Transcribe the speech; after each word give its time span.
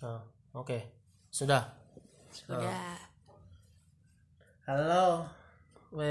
Oh, 0.00 0.16
Oke, 0.56 0.80
sudah. 1.28 1.76
Sudah. 2.32 2.96
Halo, 4.64 5.28
we 5.92 6.08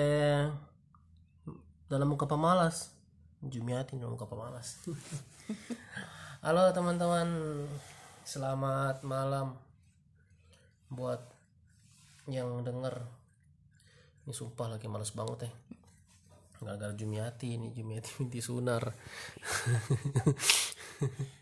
dalam 1.89 2.13
muka 2.13 2.29
pemalas. 2.29 2.93
Jumiati 3.41 3.97
dalam 3.97 4.13
muka 4.13 4.29
pemalas. 4.29 4.77
Halo 6.45 6.69
teman-teman, 6.69 7.65
selamat 8.29 9.01
malam 9.01 9.57
buat 10.93 11.25
yang 12.29 12.61
denger. 12.61 12.93
Ini 14.29 14.37
sumpah 14.37 14.69
lagi 14.69 14.85
males 14.85 15.17
banget 15.17 15.49
ya. 15.49 15.51
Gara-gara 16.61 16.93
Jumiati 16.93 17.57
ini 17.57 17.73
Jumiati 17.73 18.21
binti 18.21 18.37
Sunar. 18.37 18.85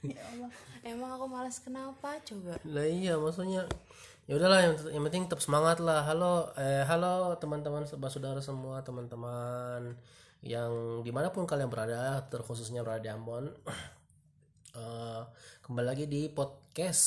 Ya 0.05 0.21
Allah. 0.33 0.49
Emang 0.85 1.09
aku 1.19 1.25
malas 1.27 1.57
kenapa 1.59 2.15
coba? 2.23 2.55
lah 2.63 2.87
iya 2.87 3.19
maksudnya 3.19 3.67
ya 4.23 4.39
udahlah 4.39 4.59
yang, 4.63 4.75
yang 4.95 5.03
penting 5.11 5.27
tetap 5.27 5.43
semangat 5.43 5.83
lah 5.83 6.07
halo 6.07 6.51
eh 6.55 6.87
halo 6.87 7.35
teman-teman 7.35 7.83
saudara 7.83 8.39
semua 8.39 8.79
teman-teman 8.87 9.99
yang 10.45 11.03
di 11.03 11.11
mana 11.11 11.27
pun 11.33 11.43
kalian 11.43 11.67
berada 11.67 12.23
terkhususnya 12.31 12.87
berada 12.87 13.03
di 13.03 13.11
Ambon 13.11 13.51
Eh, 14.77 15.23
kembali 15.65 15.87
lagi 15.89 16.05
di 16.05 16.29
podcast 16.29 17.01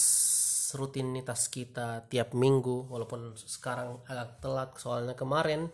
rutinitas 0.74 1.46
kita 1.46 2.02
tiap 2.10 2.34
minggu 2.34 2.90
walaupun 2.90 3.38
sekarang 3.38 4.02
agak 4.10 4.42
telat 4.42 4.70
soalnya 4.74 5.14
kemarin 5.14 5.70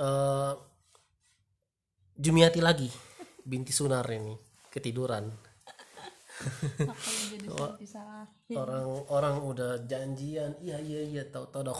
eh 0.00 0.52
Jumiati 2.16 2.64
lagi 2.64 2.88
binti 3.44 3.68
Sunar 3.68 4.08
ini 4.08 4.32
ketiduran 4.72 5.28
jadi 6.34 7.86
salah. 7.94 8.26
orang-orang 8.58 9.36
udah 9.38 9.72
janjian 9.86 10.58
iya 10.58 10.82
iya 10.82 11.02
iya 11.06 11.22
tahu-tahu 11.30 11.70
udah 11.70 11.76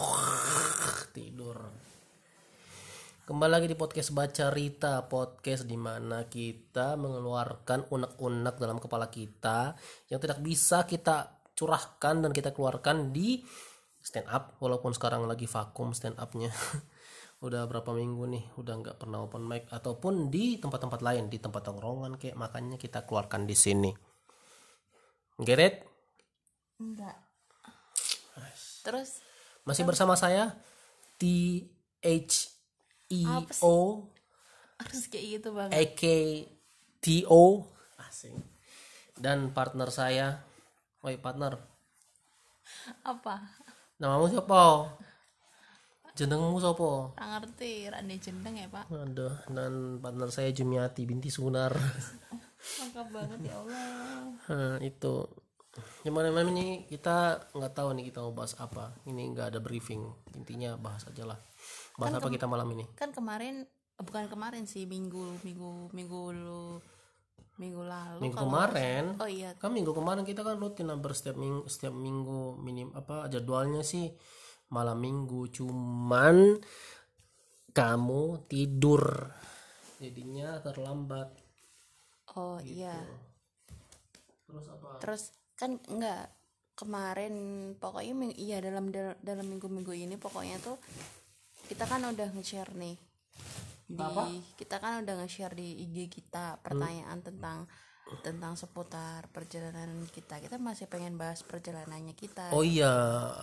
tidur. 1.16 1.58
Kembali 3.24 3.50
lagi 3.56 3.66
di 3.72 3.76
podcast 3.76 4.12
baca 4.12 4.52
Rita 4.52 5.08
podcast 5.08 5.64
di 5.64 5.80
mana 5.80 6.28
kita 6.28 6.94
mengeluarkan 7.00 7.88
unek-unek 7.88 8.60
dalam 8.60 8.76
kepala 8.76 9.08
kita 9.08 9.72
yang 10.12 10.20
tidak 10.20 10.44
bisa 10.44 10.84
kita 10.84 11.40
curahkan 11.56 12.20
dan 12.20 12.30
kita 12.36 12.52
keluarkan 12.52 13.16
di 13.16 13.40
stand 14.04 14.28
up 14.28 14.60
walaupun 14.60 14.92
sekarang 14.92 15.24
lagi 15.24 15.48
vakum 15.48 15.96
stand 15.96 16.20
upnya 16.20 16.52
udah 17.46 17.64
berapa 17.64 17.96
minggu 17.96 18.24
nih 18.28 18.44
udah 18.60 18.74
nggak 18.84 18.96
pernah 19.00 19.24
open 19.24 19.48
mic 19.48 19.72
ataupun 19.72 20.28
di 20.28 20.60
tempat-tempat 20.60 21.00
lain 21.00 21.32
di 21.32 21.40
tempat 21.40 21.64
tongkrongan 21.64 22.20
kayak 22.20 22.36
makanya 22.36 22.76
kita 22.76 23.08
keluarkan 23.08 23.48
di 23.48 23.56
sini 23.56 24.13
get 25.42 25.58
it? 25.58 25.74
Enggak. 26.78 27.16
Terus? 28.84 29.24
Masih 29.64 29.88
bersama 29.88 30.12
saya 30.14 30.52
T 31.16 31.24
H 32.04 32.52
E 33.08 33.24
O. 33.64 34.06
Harus 34.76 35.08
kayak 35.08 35.40
gitu 35.40 35.56
bang. 35.56 35.70
A 35.72 35.82
K 35.96 36.04
T 37.00 37.24
O. 37.26 37.72
Asing. 37.96 38.36
Dan 39.16 39.50
partner 39.56 39.88
saya. 39.88 40.44
Woi 41.00 41.16
partner. 41.16 41.56
Apa? 43.06 43.64
namamu 43.94 44.26
siapa 44.26 44.90
jenengmu 46.14 46.56
siapa 46.56 47.10
Tak 47.12 47.26
ngerti. 47.28 47.72
Rani 47.86 48.16
jendeng 48.16 48.54
ya 48.56 48.68
pak. 48.68 48.86
aduh 48.86 49.34
dan 49.48 49.72
partner 49.98 50.28
saya 50.28 50.50
Jumiati 50.50 51.02
binti 51.02 51.28
Sunar 51.28 51.74
Lengkap 52.80 53.06
banget 53.10 53.40
ya 53.44 53.54
Allah. 53.56 53.84
Nah, 54.48 54.76
itu 54.80 55.26
gimana 56.00 56.30
malam 56.30 56.48
ini 56.50 56.66
kita 56.84 57.16
nggak 57.50 57.72
tahu 57.72 57.92
nih 57.92 58.06
kita 58.06 58.22
mau 58.22 58.30
bahas 58.32 58.54
apa 58.56 58.94
ini 59.04 59.26
nggak 59.28 59.50
ada 59.50 59.58
briefing 59.58 60.06
intinya 60.32 60.78
bahas 60.78 61.02
aja 61.04 61.26
lah 61.26 61.38
bahas 61.96 62.14
apa 62.14 62.30
kita 62.30 62.46
malam 62.46 62.70
ini 62.70 62.86
Kan 62.94 63.10
kemarin 63.10 63.66
eh, 63.66 64.00
bukan 64.00 64.30
kemarin 64.30 64.64
sih 64.64 64.86
minggu 64.86 65.42
minggu 65.42 65.90
minggu 65.90 66.20
lu 66.32 66.78
minggu 67.56 67.82
lalu. 67.82 68.18
minggu 68.20 68.34
kalau- 68.36 68.46
kemarin 68.48 69.04
Oh 69.18 69.26
iya. 69.26 69.50
kan 69.54 69.70
minggu 69.70 69.90
kemarin 69.90 70.22
kita 70.22 70.40
kan 70.40 70.54
rutin 70.56 70.86
hampir 70.86 71.10
setiap 71.10 71.34
minggu 71.34 71.66
setiap 71.66 71.90
minggu 71.92 72.54
minim 72.56 72.88
apa 72.92 73.26
jadwalnya 73.26 73.82
sih 73.82 74.14
malam 74.70 74.98
minggu. 75.00 75.48
Cuman 75.50 76.60
kamu 77.74 78.22
tidur. 78.46 79.02
Jadinya 79.98 80.60
terlambat. 80.62 81.28
Oh 82.34 82.58
iya. 82.62 82.98
terus 84.44 84.66
apa? 84.70 84.98
Terus 85.02 85.22
kan 85.58 85.78
enggak 85.90 86.30
kemarin 86.74 87.34
pokoknya 87.78 88.14
ming- 88.14 88.38
iya 88.38 88.58
dalam 88.58 88.90
dal- 88.90 89.18
dalam 89.22 89.46
minggu-minggu 89.46 89.94
ini 89.94 90.18
pokoknya 90.18 90.58
tuh 90.58 90.74
kita 91.70 91.86
kan 91.86 92.02
udah 92.02 92.34
nge-share 92.34 92.74
nih 92.74 92.98
di 93.84 94.02
kita 94.58 94.82
kan 94.82 95.06
udah 95.06 95.14
nge-share 95.22 95.54
di 95.54 95.86
IG 95.86 96.10
kita 96.10 96.58
pertanyaan 96.66 97.22
tentang 97.22 97.70
tentang 98.20 98.52
seputar 98.52 99.26
perjalanan 99.32 100.04
kita. 100.12 100.36
Kita 100.36 100.60
masih 100.60 100.86
pengen 100.92 101.16
bahas 101.16 101.40
perjalanannya 101.40 102.12
kita. 102.12 102.52
Oh 102.52 102.60
iya 102.60 102.92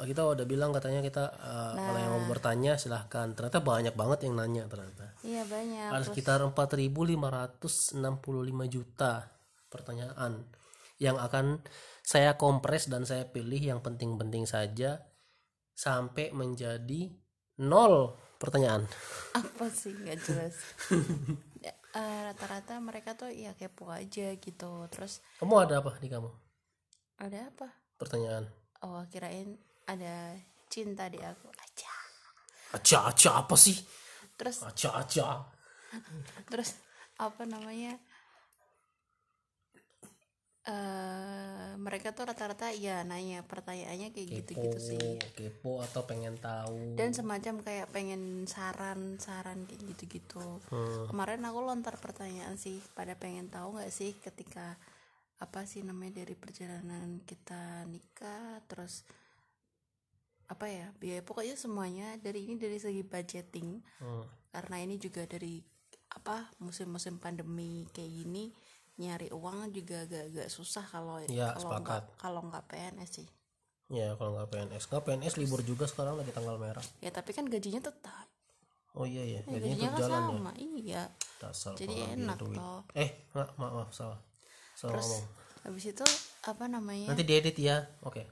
kita 0.05 0.21
udah 0.21 0.45
bilang 0.45 0.69
katanya 0.69 1.01
kita 1.01 1.33
uh, 1.33 1.73
kalau 1.73 1.99
yang 1.99 2.13
mau 2.13 2.25
bertanya 2.29 2.77
silahkan. 2.77 3.33
Ternyata 3.33 3.59
banyak 3.59 3.95
banget 3.97 4.29
yang 4.29 4.37
nanya 4.37 4.69
ternyata. 4.69 5.17
Iya 5.25 5.43
banyak. 5.49 5.89
Ada 5.89 6.05
sekitar 6.05 6.45
4.565 6.45 7.97
juta 8.69 9.13
pertanyaan 9.73 10.45
yang 11.01 11.17
akan 11.17 11.65
saya 12.05 12.37
kompres 12.37 12.85
dan 12.85 13.09
saya 13.09 13.25
pilih 13.25 13.57
yang 13.57 13.79
penting-penting 13.81 14.45
saja 14.45 15.01
sampai 15.73 16.29
menjadi 16.29 17.09
nol 17.65 18.13
pertanyaan. 18.37 18.85
apa 19.33 19.65
sih? 19.73 19.93
Nggak 19.97 20.19
jelas 20.21 20.55
Eh, 21.91 22.19
rata-rata 22.23 22.79
mereka 22.79 23.11
tuh 23.19 23.27
ya 23.27 23.51
kepo 23.51 23.91
aja 23.91 24.31
gitu 24.39 24.71
terus 24.87 25.19
Kamu 25.43 25.55
ada 25.59 25.83
apa 25.83 25.91
di 25.99 26.07
kamu? 26.07 26.31
ada 27.19 27.51
apa 27.51 27.67
Pertanyaan. 27.99 28.47
oh 28.87 29.03
kirain 29.11 29.59
ada 29.85 30.39
cinta 30.71 31.11
di 31.11 31.19
aku 31.19 31.51
aja 31.51 31.91
Aca-aca 32.71 33.43
apa 33.43 33.55
sih? 33.59 33.75
terus 34.39 34.63
Aca-aca. 34.63 35.51
terus 36.51 36.79
apa 37.19 37.43
namanya 37.43 37.99
eh 40.61 41.73
mereka 41.75 42.13
tuh 42.13 42.29
rata-rata 42.29 42.69
ya 42.69 43.01
nanya 43.01 43.41
pertanyaannya 43.41 44.13
kayak 44.13 44.27
gitu-gitu 44.29 44.77
sih 44.77 45.17
Kepo 45.33 45.81
atau 45.81 46.05
pengen 46.05 46.37
tahu. 46.37 46.93
dan 46.93 47.09
semacam 47.11 47.65
kayak 47.65 47.89
pengen 47.89 48.45
saran-saran 48.45 49.65
kayak 49.65 49.81
gitu-gitu 49.89 50.61
kemarin 51.09 51.41
aku 51.41 51.59
lontar 51.59 51.97
pertanyaan 51.97 52.55
sih 52.55 52.77
pada 52.93 53.17
pengen 53.17 53.49
tahu 53.49 53.73
nggak 53.73 53.89
sih 53.89 54.13
ketika 54.15 54.77
apa 55.41 55.65
sih 55.65 55.81
namanya 55.81 56.21
dari 56.21 56.37
perjalanan 56.37 57.17
kita 57.25 57.89
nikah 57.89 58.61
terus 58.69 59.01
apa 60.45 60.69
ya 60.69 60.93
biaya 61.01 61.25
pokoknya 61.25 61.57
semuanya 61.57 62.13
dari 62.21 62.45
ini 62.45 62.61
dari 62.61 62.77
segi 62.77 63.01
budgeting 63.01 63.81
Hmm. 63.97 64.29
karena 64.53 64.77
ini 64.83 65.01
juga 65.01 65.25
dari 65.25 65.57
apa 66.11 66.51
musim-musim 66.59 67.17
pandemi 67.17 67.87
kayak 67.89 68.11
gini 68.11 68.51
nyari 69.01 69.27
uang 69.29 69.73
juga 69.73 70.05
agak-agak 70.05 70.47
susah 70.47 70.85
kalau 70.85 71.17
Iya, 71.19 71.51
kalau 71.51 71.81
nggak 71.81 71.81
sepakat. 71.81 72.03
kalau 72.15 72.41
nggak 72.45 72.63
PNS 72.67 73.11
sih 73.11 73.27
Ya 73.91 74.15
kalau 74.15 74.31
nggak 74.33 74.47
PNS, 74.47 74.83
nggak 74.87 75.03
PNS 75.03 75.33
libur 75.35 75.59
juga 75.61 75.83
sekarang 75.83 76.15
lagi 76.15 76.31
tanggal 76.31 76.55
merah. 76.55 76.85
ya 76.99 77.09
tapi 77.09 77.33
kan 77.33 77.43
gajinya 77.43 77.81
tetap 77.81 78.23
Oh 78.91 79.03
iya 79.03 79.23
ya, 79.25 79.39
gajinya 79.41 79.57
gajinya 79.57 79.89
kan 79.89 79.99
jalan 79.99 80.11
ya. 80.11 80.27
sama 80.29 80.51
iya 80.55 81.01
Dasar 81.37 81.73
jadi 81.73 81.95
pengambil 81.97 82.15
enak 82.21 82.37
duit. 82.37 82.57
toh 82.57 82.81
Eh, 82.93 83.09
maaf, 83.31 83.51
maaf, 83.55 83.73
maaf 83.73 83.91
salah. 83.91 84.19
Salah 84.73 84.95
ngomong. 84.95 85.23
habis 85.61 85.85
itu 85.87 86.05
apa 86.43 86.65
namanya 86.65 87.07
Nanti 87.09 87.23
diedit 87.23 87.55
ya. 87.55 87.77
Oke. 88.01 88.23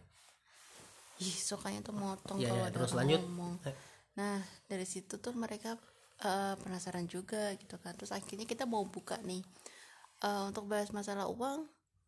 ih 1.18 1.36
sukanya 1.36 1.80
tuh 1.82 1.92
motong 1.94 2.40
Iya, 2.40 2.48
kalau 2.48 2.58
iya, 2.58 2.68
ada 2.68 2.76
terus 2.76 2.92
lanjut. 2.94 3.20
ngomong 3.20 3.54
Eh. 3.64 3.76
nah 4.16 4.40
dari 4.66 4.84
situ 4.84 5.16
tuh 5.16 5.32
mereka 5.34 5.76
eh, 6.20 6.56
penasaran 6.56 7.04
juga 7.06 7.52
gitu 7.56 7.76
kan 7.78 7.92
terus 7.94 8.12
akhirnya 8.12 8.44
kita 8.44 8.64
mau 8.64 8.84
buka 8.84 9.16
nih 9.22 9.40
Eh, 10.20 10.44
untuk 10.50 10.68
bahas 10.68 10.92
masalah 10.92 11.32
uang 11.32 11.68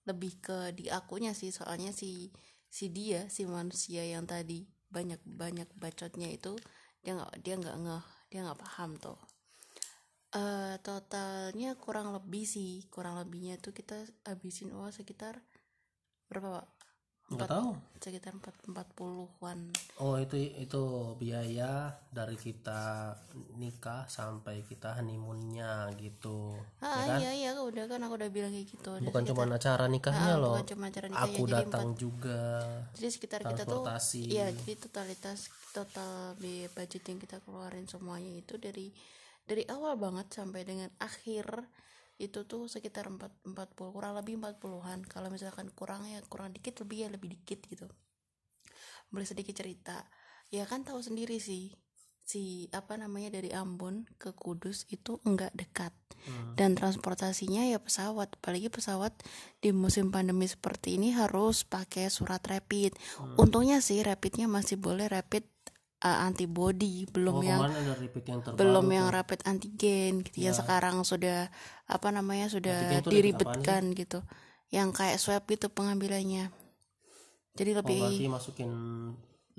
lebih 0.10 0.42
ke 0.44 0.76
di 0.76 0.92
akunya 0.92 1.32
sih. 1.32 1.52
Soalnya 1.54 1.96
si 1.96 2.32
si 2.72 2.88
dia 2.88 3.28
si 3.28 3.44
manusia 3.44 4.04
yang 4.08 4.24
tadi 4.24 4.64
banyak 4.92 5.20
banyak 5.24 5.68
bacotnya 5.76 6.32
itu 6.32 6.56
dia 7.04 7.16
nggak 7.18 7.34
dia 7.44 7.56
nggak 7.60 7.78
ngeh 7.84 8.06
dia 8.32 8.40
nggak 8.48 8.60
paham 8.64 8.96
tuh 8.96 9.20
eh 10.32 10.80
totalnya 10.80 11.76
kurang 11.76 12.16
lebih 12.16 12.48
sih 12.48 12.88
kurang 12.88 13.20
lebihnya 13.20 13.60
tuh 13.60 13.76
kita 13.76 14.00
habisin 14.24 14.72
uang 14.72 14.96
sekitar 14.96 15.44
berapa 16.32 16.64
pak 16.64 16.68
nggak 17.32 17.50
tahu. 17.50 17.72
sekitar 18.02 18.34
empat 18.34 18.56
empat 18.66 18.88
puluhan. 18.98 19.70
Oh 20.02 20.18
itu 20.18 20.34
itu 20.58 20.84
biaya 21.22 21.94
dari 22.10 22.34
kita 22.34 23.14
nikah 23.62 24.10
sampai 24.10 24.66
kita 24.66 24.98
honeymoonnya 24.98 25.94
gitu. 26.02 26.58
Ah 26.82 27.22
iya 27.22 27.30
iya 27.30 27.50
udah 27.54 27.86
kan 27.86 28.02
aku 28.02 28.18
udah 28.18 28.30
bilang 28.34 28.50
kayak 28.50 28.68
gitu. 28.74 28.90
Udah 28.98 29.06
bukan 29.06 29.22
cuma 29.22 29.46
acara 29.46 29.86
nikahnya 29.86 30.34
loh. 30.42 30.58
bukan 30.58 30.70
cuma 30.74 30.90
acara 30.90 31.08
nikahnya, 31.14 31.30
aku 31.30 31.44
jadi 31.46 31.54
datang 31.62 31.88
juga 31.96 32.42
jadi 32.98 33.08
sekitar 33.12 33.40
kita 33.46 33.64
tuh 33.64 33.84
iya 34.28 34.48
jadi 34.52 34.74
totalitas 34.78 35.40
total 35.72 36.36
biaya 36.38 36.68
budget 36.74 37.04
yang 37.08 37.20
kita 37.22 37.38
keluarin 37.46 37.88
semuanya 37.88 38.32
itu 38.36 38.58
dari 38.58 38.92
dari 39.46 39.64
awal 39.70 39.98
banget 39.98 40.32
sampai 40.32 40.62
dengan 40.64 40.90
akhir 41.00 41.66
itu 42.22 42.46
tuh 42.46 42.70
sekitar 42.70 43.10
4, 43.10 43.50
40 43.50 43.58
kurang 43.74 44.14
lebih 44.14 44.38
40-an 44.38 45.02
kalau 45.10 45.34
misalkan 45.34 45.74
kurang 45.74 46.06
ya 46.06 46.22
kurang 46.30 46.54
dikit 46.54 46.86
lebih 46.86 46.98
ya 47.04 47.10
lebih 47.10 47.34
dikit 47.34 47.66
gitu. 47.66 47.90
Boleh 49.10 49.26
sedikit 49.26 49.58
cerita. 49.58 50.06
Ya 50.54 50.70
kan 50.70 50.86
tahu 50.86 51.02
sendiri 51.02 51.42
sih 51.42 51.74
si 52.22 52.70
apa 52.72 52.96
namanya 52.96 53.42
dari 53.42 53.52
Ambon 53.52 54.08
ke 54.16 54.32
Kudus 54.32 54.88
itu 54.94 55.20
enggak 55.28 55.52
dekat. 55.58 55.92
Dan 56.54 56.78
transportasinya 56.78 57.66
ya 57.66 57.82
pesawat. 57.82 58.38
Apalagi 58.38 58.70
pesawat 58.70 59.10
di 59.58 59.74
musim 59.74 60.14
pandemi 60.14 60.46
seperti 60.46 61.02
ini 61.02 61.18
harus 61.18 61.66
pakai 61.66 62.14
surat 62.14 62.46
rapid. 62.46 62.94
Untungnya 63.42 63.82
sih 63.82 64.00
rapidnya 64.06 64.46
masih 64.46 64.78
boleh 64.78 65.10
rapid 65.10 65.42
uh, 66.02 66.26
antibody 66.26 67.06
belum 67.08 67.36
oh 67.40 67.46
yang 67.46 67.62
yang 68.26 68.42
belum 68.58 68.86
yang 68.90 69.08
rapid 69.14 69.46
antigen 69.46 70.26
gitu 70.26 70.38
ya. 70.50 70.52
Sekarang 70.52 71.02
sudah 71.06 71.48
apa 71.86 72.08
namanya 72.10 72.50
sudah 72.50 73.02
tuh 73.06 73.14
diribetkan 73.14 73.94
gitu. 73.94 74.26
Yang 74.72 74.90
kayak 74.98 75.18
swab 75.22 75.44
gitu 75.48 75.68
pengambilannya. 75.70 76.50
Jadi 77.52 77.72
oh, 77.76 77.78
lebih 77.84 78.00
berarti 78.00 78.28
masukin 78.32 78.72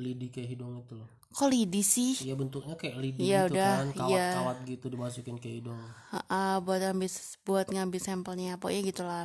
lidi 0.01 0.33
ke 0.33 0.41
hidung 0.43 0.81
itu 0.81 0.97
loh. 0.97 1.09
Kok 1.33 1.49
lidi 1.49 1.81
sih? 1.81 2.13
Iya 2.29 2.37
bentuknya 2.37 2.77
kayak 2.77 2.97
lidi 3.01 3.25
Ya 3.25 3.49
gitu 3.49 3.57
udah, 3.57 3.73
kan 3.73 3.89
kawat-kawat 3.97 4.59
gitu 4.69 4.87
dimasukin 4.93 5.37
ke 5.41 5.49
hidung. 5.49 5.81
Ha-ha, 6.13 6.61
buat 6.61 6.81
ngambil 6.81 7.09
buat 7.45 7.67
ngambil 7.73 8.01
sampelnya 8.01 8.61
pokoknya 8.61 8.83
gitulah. 8.85 9.25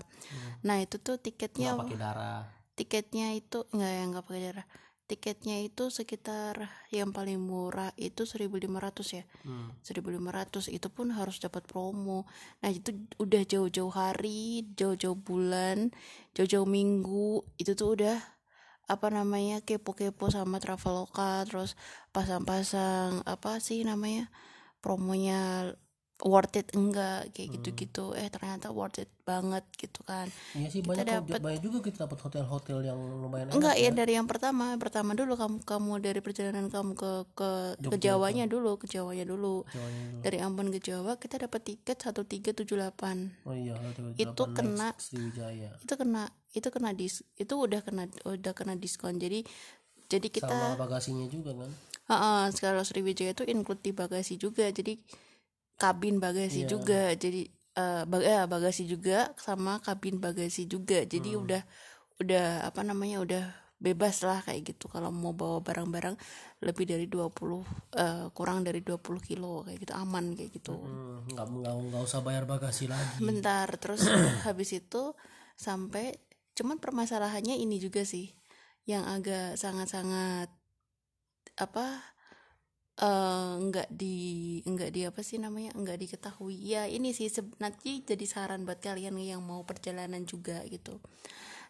Nah 0.63 0.79
itu 0.79 0.99
tuh 0.99 1.19
tiketnya 1.19 1.75
nggak 1.75 1.83
pakai 1.83 1.99
darah. 1.99 2.41
tiketnya 2.77 3.33
itu 3.35 3.65
enggak 3.75 3.91
yang 3.91 4.07
enggak 4.13 4.25
pakai 4.27 4.41
darah 4.51 4.67
tiketnya 5.07 5.63
itu 5.63 5.87
sekitar 5.87 6.67
yang 6.91 7.15
paling 7.15 7.39
murah 7.39 7.95
itu 7.95 8.27
1500 8.27 9.15
ya 9.15 9.23
hmm. 9.47 9.79
1500 9.79 10.67
itu 10.67 10.87
pun 10.91 11.15
harus 11.15 11.39
dapat 11.39 11.63
promo 11.63 12.27
nah 12.59 12.67
itu 12.67 12.91
udah 13.15 13.41
jauh-jauh 13.47 13.93
hari 13.95 14.67
jauh-jauh 14.75 15.15
bulan 15.15 15.95
jauh-jauh 16.35 16.67
minggu 16.67 17.47
itu 17.55 17.71
tuh 17.71 17.95
udah 17.95 18.19
apa 18.87 19.07
namanya 19.11 19.63
kepo-kepo 19.63 20.31
sama 20.31 20.59
traveloka 20.59 21.43
terus 21.47 21.79
pasang-pasang 22.11 23.23
apa 23.23 23.59
sih 23.63 23.83
namanya 23.83 24.27
promonya 24.83 25.71
worth 26.17 26.57
it 26.57 26.73
enggak 26.73 27.29
kayak 27.29 27.49
gitu-gitu. 27.53 28.17
Eh 28.17 28.25
ternyata 28.33 28.73
worth 28.73 28.97
it 28.97 29.09
banget 29.21 29.61
gitu 29.77 30.01
kan. 30.01 30.25
Iya 30.57 30.67
sih 30.73 30.81
banyak 30.81 31.05
kok- 31.29 31.43
banyak 31.45 31.61
juga 31.61 31.77
kita 31.85 32.09
dapat 32.09 32.19
hotel-hotel 32.25 32.77
yang 32.81 32.97
lumayan 32.97 33.47
enak 33.47 33.53
enggak 33.53 33.75
ya 33.77 33.89
dari 33.93 34.17
yang 34.17 34.25
pertama. 34.25 34.73
Pertama 34.81 35.13
dulu 35.13 35.37
kamu 35.37 35.57
kamu 35.61 35.91
dari 36.01 36.19
perjalanan 36.25 36.73
kamu 36.73 36.97
ke 36.97 37.11
ke 37.37 37.49
ke 37.77 37.97
Jawanya 38.01 38.49
dulu 38.49 38.81
ke 38.81 38.89
Jawanya 38.89 39.29
dulu. 39.29 39.61
Jawanya 39.69 40.03
dulu. 40.09 40.21
dari 40.25 40.37
Ambon 40.41 40.67
ke 40.73 40.79
Jawa 40.81 41.21
kita 41.21 41.37
dapat 41.37 41.61
tiket 41.61 41.97
1378 42.01 43.45
oh 43.45 43.53
iya 43.53 43.77
hotel 43.77 44.17
Itu 44.17 44.43
delapan 44.49 44.53
kena- 44.73 44.97
itu 45.77 45.93
kena 45.93 46.23
itu 46.51 46.67
kena 46.73 46.89
dis 46.97 47.15
itu 47.37 47.53
udah 47.53 47.81
kena 47.85 48.09
udah 48.25 48.53
kena 48.57 48.73
diskon. 48.73 49.21
Jadi 49.21 49.45
jadi 50.07 50.27
kita 50.31 50.49
sama 50.49 50.79
bagasinya 50.81 51.27
juga 51.29 51.53
kan? 51.53 51.69
Heeh, 52.07 52.43
kalau 52.57 52.81
Sriwijaya 52.81 53.35
itu 53.35 53.43
include 53.45 53.83
di 53.83 53.91
bagasi 53.91 54.39
juga. 54.39 54.65
Jadi 54.71 54.95
kabin 55.77 56.17
bagasi 56.17 56.65
Iya. 56.65 56.69
juga. 56.73 57.01
Jadi 57.13 57.47
eh, 57.77 58.03
bag 58.09 58.21
eh, 58.25 58.45
bagasi 58.49 58.89
juga 58.89 59.37
sama 59.37 59.77
kabin 59.79 60.17
bagasi 60.17 60.65
juga. 60.65 61.05
Jadi 61.05 61.37
Hmm. 61.37 61.45
udah 61.45 61.61
udah 62.17 62.65
apa 62.65 62.81
namanya 62.81 63.21
udah 63.21 63.43
bebas 63.77 64.25
lah 64.25 64.41
kayak 64.41 64.73
gitu. 64.73 64.89
Kalau 64.89 65.13
mau 65.13 65.37
bawa 65.37 65.61
barang-barang 65.61 66.17
lebih 66.65 66.89
dari 66.89 67.05
20 67.05 67.61
eh, 67.93 68.25
kurang 68.33 68.65
dari 68.65 68.81
20 68.81 69.21
kilo 69.21 69.61
kayak 69.61 69.77
gitu. 69.85 69.93
Aman 69.93 70.33
kayak 70.33 70.49
gitu. 70.57 70.73
Hmm, 70.73 71.29
nggak 71.29 71.45
nggak 71.45 71.73
nggak 71.93 72.01
usah 72.01 72.25
bayar 72.25 72.49
bagasi 72.49 72.89
lagi. 72.89 73.21
Bentar. 73.29 73.69
Terus 73.77 74.01
habis 74.49 74.73
itu 74.73 75.13
sampai 75.53 76.17
cuman 76.57 76.81
permasalahannya 76.81 77.53
ini 77.61 77.77
juga 77.77 78.01
sih 78.01 78.33
yang 78.89 79.05
agak 79.05 79.53
sangat-sangat 79.61 80.49
apa 81.57 82.01
nggak 82.97 83.93
di 83.93 84.57
nggak 84.65 84.89
di 84.89 85.05
apa 85.05 85.21
sih 85.21 85.37
namanya 85.37 85.73
nggak 85.77 85.97
diketahui. 86.01 86.57
Ya 86.57 86.89
ini 86.89 87.13
sih 87.13 87.29
nanti 87.61 88.01
jadi 88.01 88.25
saran 88.25 88.65
buat 88.65 88.81
kalian 88.81 89.21
yang 89.21 89.45
mau 89.45 89.61
perjalanan 89.61 90.25
juga 90.25 90.65
gitu. 90.65 90.97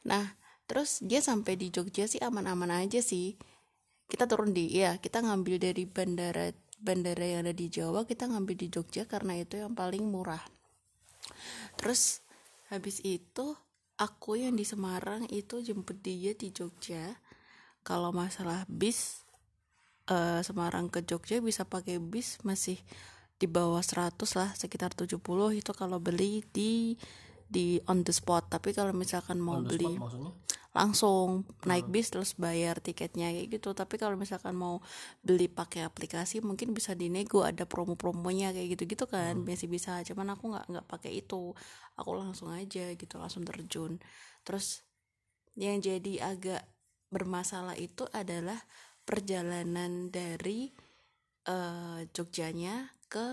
Nah 0.08 0.40
terus 0.68 1.04
dia 1.04 1.20
sampai 1.20 1.60
di 1.60 1.68
Jogja 1.72 2.08
sih 2.08 2.24
aman-aman 2.24 2.72
aja 2.72 3.04
sih. 3.04 3.36
Kita 4.08 4.24
turun 4.24 4.56
di 4.56 4.72
ya 4.72 4.96
kita 5.04 5.20
ngambil 5.20 5.60
dari 5.60 5.84
bandara 5.84 6.48
bandara 6.80 7.26
yang 7.28 7.44
ada 7.44 7.52
di 7.52 7.68
Jawa 7.68 8.08
kita 8.08 8.32
ngambil 8.32 8.56
di 8.56 8.68
Jogja 8.72 9.04
karena 9.04 9.36
itu 9.36 9.60
yang 9.60 9.76
paling 9.76 10.08
murah. 10.08 10.44
Terus 11.76 12.24
habis 12.72 13.04
itu 13.04 13.52
aku 14.00 14.40
yang 14.40 14.56
di 14.56 14.64
Semarang 14.64 15.28
itu 15.28 15.60
jemput 15.60 16.00
dia 16.00 16.32
di 16.40 16.56
Jogja. 16.56 17.20
Kalau 17.84 18.16
masalah 18.16 18.64
bis 18.72 19.27
eh, 20.10 20.42
Semarang 20.44 20.88
ke 20.92 21.04
Jogja 21.04 21.40
bisa 21.44 21.64
pakai 21.68 22.00
bis 22.00 22.40
masih 22.44 22.80
di 23.38 23.46
bawah 23.46 23.86
100 23.86 24.18
lah 24.34 24.50
sekitar 24.58 24.98
70 24.98 25.22
itu 25.54 25.72
kalau 25.78 26.02
beli 26.02 26.42
di 26.50 26.98
di 27.48 27.80
on 27.88 28.04
the 28.04 28.12
spot. 28.12 28.52
Tapi 28.52 28.76
kalau 28.76 28.92
misalkan 28.92 29.40
mau 29.40 29.62
On 29.62 29.64
the 29.64 29.78
beli 29.78 29.88
spot 29.88 30.04
maksudnya? 30.04 30.32
langsung 30.78 31.42
naik 31.66 31.90
bis 31.90 32.14
terus 32.14 32.38
bayar 32.38 32.78
tiketnya 32.78 33.34
kayak 33.34 33.48
gitu. 33.58 33.74
Tapi 33.74 33.98
kalau 33.98 34.14
misalkan 34.14 34.54
mau 34.54 34.84
beli 35.26 35.50
pakai 35.50 35.82
aplikasi 35.88 36.44
mungkin 36.46 36.76
bisa 36.78 36.94
dinego 36.94 37.42
ada 37.42 37.66
promo-promonya 37.66 38.54
kayak 38.54 38.78
gitu-gitu 38.78 39.10
kan 39.10 39.42
masih 39.42 39.72
bisa. 39.72 40.06
Cuman 40.06 40.38
aku 40.38 40.54
nggak 40.54 40.66
nggak 40.70 40.86
pakai 40.86 41.18
itu. 41.18 41.56
Aku 41.98 42.10
langsung 42.14 42.54
aja 42.54 42.94
gitu 42.94 43.16
langsung 43.18 43.42
terjun. 43.42 43.98
Terus 44.46 44.86
yang 45.58 45.82
jadi 45.82 46.30
agak 46.30 46.62
bermasalah 47.10 47.74
itu 47.80 48.06
adalah 48.14 48.60
perjalanan 49.08 50.12
dari 50.12 50.68
eh, 51.48 52.00
Jogjanya 52.12 52.92
ke 53.08 53.28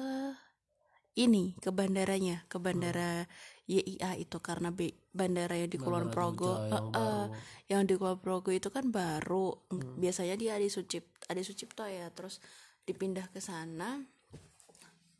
ini 1.19 1.55
ke 1.59 1.71
bandaranya 1.75 2.47
ke 2.47 2.63
bandara 2.63 3.27
YIA 3.67 4.15
itu. 4.19 4.39
Karena 4.39 4.71
be- 4.71 4.95
bandara 5.11 5.59
yang 5.59 5.71
di 5.71 5.79
Kulon 5.79 6.15
Progo 6.15 6.63
yang 6.71 6.95
eh, 6.95 7.27
baru. 7.27 7.35
yang 7.67 7.83
di 7.91 7.95
Kulon 7.99 8.19
Progo 8.23 8.51
itu 8.55 8.71
kan 8.71 8.95
baru. 8.95 9.51
Biasanya 9.99 10.39
dia 10.39 10.55
Adi 10.55 10.71
Sucipto 10.71 11.27
Adi 11.27 11.43
Sucipto 11.43 11.83
ya. 11.87 12.07
Terus 12.15 12.39
dipindah 12.87 13.27
ke 13.35 13.43
sana. 13.43 13.99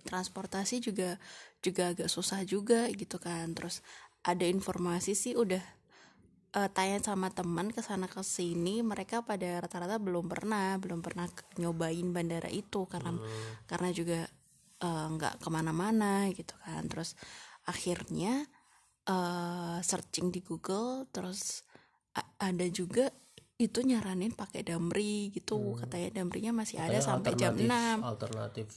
Transportasi 0.07 0.85
juga 0.85 1.19
juga 1.65 1.97
agak 1.97 2.07
susah 2.07 2.47
juga 2.47 2.87
gitu 2.95 3.19
kan. 3.19 3.51
Terus 3.59 3.83
ada 4.23 4.47
informasi 4.47 5.19
sih 5.19 5.35
udah 5.35 5.63
eh, 6.55 6.69
tanya 6.71 6.99
sama 7.03 7.29
teman 7.35 7.75
ke 7.75 7.83
sana 7.83 8.07
ke 8.07 8.23
sini 8.23 8.81
mereka 8.87 9.27
pada 9.27 9.59
rata-rata 9.59 9.99
belum 9.99 10.31
pernah 10.31 10.79
belum 10.79 11.03
pernah 11.03 11.27
nyobain 11.59 12.15
bandara 12.15 12.47
itu 12.49 12.87
karena 12.87 13.19
karena 13.67 13.89
juga 13.91 14.21
eh, 14.81 15.07
nggak 15.11 15.43
ke 15.43 15.49
mana-mana 15.51 16.31
gitu 16.31 16.55
kan. 16.63 16.87
Terus 16.87 17.19
akhirnya 17.67 18.47
eh, 19.11 19.79
searching 19.83 20.31
di 20.31 20.41
Google 20.41 21.11
terus 21.11 21.67
ada 22.39 22.67
juga 22.71 23.11
itu 23.55 23.83
nyaranin 23.87 24.35
pakai 24.35 24.67
Damri 24.67 25.31
gitu. 25.35 25.79
Katanya 25.79 26.23
Damrinya 26.23 26.53
masih 26.55 26.79
ada 26.83 26.99
Kayak 26.99 27.07
sampai 27.07 27.33
jam 27.39 27.55
alternatif- 27.55 28.03
6 28.03 28.03
alternatif 28.03 28.69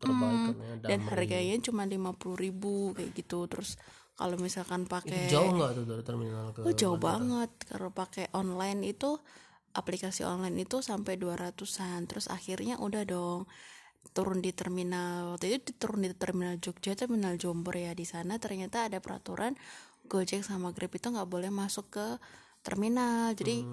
terbaik 0.00 0.56
katanya 0.56 0.76
dan 0.80 1.00
harganya 1.12 1.56
cuma 1.60 1.82
50.000 1.84 2.40
ribu 2.40 2.94
kayak 2.94 3.10
gitu. 3.14 3.38
Terus 3.50 3.76
kalau 4.14 4.38
misalkan 4.38 4.86
pakai 4.86 5.26
jauh 5.26 5.50
nggak 5.58 5.70
tuh 5.74 5.84
dari 5.90 6.02
terminal 6.06 6.54
ke 6.54 6.62
Oh, 6.62 6.70
jauh 6.70 6.98
banget. 6.98 7.50
Kalau 7.66 7.90
pakai 7.90 8.30
online 8.30 8.94
itu 8.94 9.18
aplikasi 9.74 10.22
online 10.22 10.62
itu 10.62 10.78
sampai 10.78 11.18
200-an 11.18 12.06
terus 12.06 12.30
akhirnya 12.30 12.78
udah 12.78 13.02
dong 13.02 13.50
turun 14.14 14.38
di 14.38 14.54
terminal. 14.54 15.34
Waktu 15.34 15.58
itu 15.58 15.74
turun 15.74 16.06
di 16.06 16.14
terminal 16.14 16.62
Jogja 16.62 16.94
terminal 16.94 17.34
Jombor 17.34 17.74
ya. 17.74 17.90
Di 17.90 18.06
sana 18.06 18.38
ternyata 18.38 18.86
ada 18.86 19.02
peraturan 19.02 19.58
Gojek 20.06 20.46
sama 20.46 20.70
Grab 20.70 20.94
itu 20.94 21.10
nggak 21.10 21.26
boleh 21.26 21.50
masuk 21.50 21.90
ke 21.90 22.06
terminal. 22.62 23.34
Jadi 23.34 23.66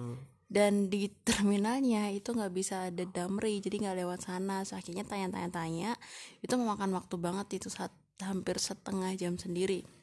dan 0.50 0.90
di 0.90 1.06
terminalnya 1.28 2.10
itu 2.10 2.34
nggak 2.34 2.50
bisa 2.50 2.90
ada 2.90 3.06
damri 3.06 3.62
jadi 3.62 3.78
nggak 3.78 3.96
lewat 4.02 4.26
sana. 4.26 4.66
So, 4.66 4.74
akhirnya 4.74 5.06
tanya-tanya-tanya 5.06 5.94
itu 6.42 6.54
memakan 6.58 6.90
waktu 6.98 7.14
banget 7.14 7.62
itu 7.62 7.70
saat 7.70 7.94
hampir 8.18 8.58
setengah 8.58 9.14
jam 9.14 9.38
sendiri 9.38 10.01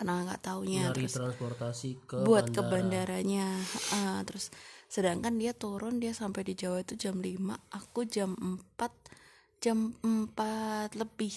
karena 0.00 0.24
nggak 0.24 0.40
taunya 0.40 0.88
Dari 0.88 1.04
terus 1.04 1.12
transportasi 1.20 1.90
ke 2.08 2.16
buat 2.24 2.48
ke 2.48 2.64
bandara. 2.64 2.72
bandaranya 3.20 3.46
Heeh, 3.52 4.16
terus 4.24 4.48
sedangkan 4.88 5.36
dia 5.36 5.52
turun 5.52 6.00
dia 6.00 6.16
sampai 6.16 6.40
di 6.40 6.56
Jawa 6.56 6.80
itu 6.80 6.96
jam 6.96 7.20
5 7.20 7.36
aku 7.76 8.08
jam 8.08 8.32
4 8.32 9.60
jam 9.60 9.92
4 10.00 10.96
lebih 10.96 11.36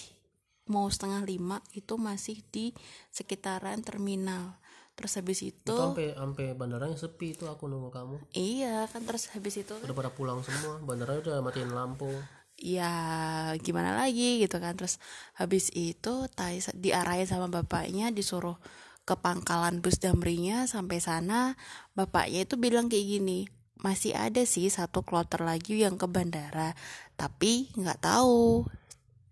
mau 0.72 0.88
setengah 0.88 1.20
lima 1.28 1.60
itu 1.76 2.00
masih 2.00 2.40
di 2.48 2.72
sekitaran 3.12 3.84
terminal 3.84 4.56
terus 4.96 5.20
habis 5.20 5.44
itu 5.44 5.60
Itu 5.60 5.76
sampai 5.76 6.16
sampai 6.16 6.56
bandaranya 6.56 6.96
sepi 6.96 7.36
itu 7.36 7.44
aku 7.50 7.68
nunggu 7.68 7.90
kamu. 7.92 8.16
iya 8.32 8.88
kan 8.88 9.04
terus 9.04 9.28
habis 9.36 9.60
itu 9.60 9.74
Udah 9.76 9.92
pada 9.92 10.08
pulang 10.14 10.40
semua. 10.40 10.78
Bandaranya 10.80 11.20
udah 11.20 11.36
matiin 11.42 11.74
lampu. 11.74 12.08
Ya 12.64 12.92
gimana 13.60 13.92
lagi 13.92 14.40
gitu 14.40 14.56
kan. 14.56 14.72
Terus 14.72 14.96
habis 15.36 15.68
itu 15.76 16.24
Tai 16.32 16.56
diarahin 16.72 17.28
sama 17.28 17.52
bapaknya 17.52 18.08
disuruh 18.08 18.56
ke 19.04 19.12
pangkalan 19.20 19.84
bus 19.84 20.00
damrinya 20.00 20.64
sampai 20.64 21.04
sana. 21.04 21.60
Bapaknya 21.92 22.48
itu 22.48 22.56
bilang 22.56 22.88
kayak 22.88 23.04
gini 23.04 23.44
masih 23.84 24.16
ada 24.16 24.40
sih 24.48 24.72
satu 24.72 25.04
kloter 25.04 25.44
lagi 25.44 25.84
yang 25.84 26.00
ke 26.00 26.08
bandara 26.08 26.72
tapi 27.20 27.68
nggak 27.76 28.00
tahu 28.00 28.64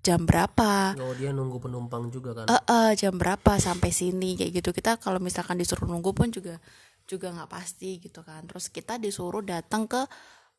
jam 0.04 0.28
berapa. 0.28 0.92
Oh 1.00 1.16
dia 1.16 1.32
nunggu 1.32 1.56
penumpang 1.56 2.12
juga 2.12 2.36
kan. 2.36 2.52
eh 2.52 2.60
eh, 2.68 2.90
jam 3.00 3.16
berapa 3.16 3.56
sampai 3.56 3.88
sini 3.94 4.36
kayak 4.36 4.60
gitu. 4.60 4.70
Kita 4.76 5.00
kalau 5.00 5.22
misalkan 5.22 5.56
disuruh 5.56 5.88
nunggu 5.88 6.12
pun 6.12 6.28
juga 6.28 6.60
juga 7.08 7.32
nggak 7.32 7.48
pasti 7.48 7.96
gitu 7.96 8.20
kan. 8.20 8.44
Terus 8.44 8.68
kita 8.68 9.00
disuruh 9.00 9.40
datang 9.40 9.88
ke 9.88 10.04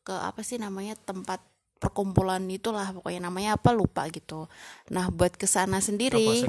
ke 0.02 0.12
apa 0.12 0.42
sih 0.42 0.58
namanya 0.58 0.98
tempat 0.98 1.40
perkumpulan 1.84 2.40
itulah 2.48 2.96
pokoknya 2.96 3.28
namanya 3.28 3.60
apa 3.60 3.76
lupa 3.76 4.08
gitu. 4.08 4.48
Nah 4.88 5.12
buat 5.12 5.36
ke 5.36 5.44
sana 5.44 5.84
sendiri 5.84 6.48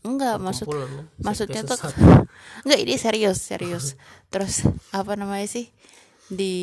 enggak 0.00 0.40
maksud 0.40 0.68
kan? 0.72 0.88
maksudnya 1.20 1.60
tuh 1.68 1.76
enggak 2.64 2.80
ini 2.80 2.96
serius 2.96 3.44
serius. 3.44 4.00
Terus 4.32 4.64
apa 4.96 5.20
namanya 5.20 5.44
sih 5.44 5.68
di 6.32 6.56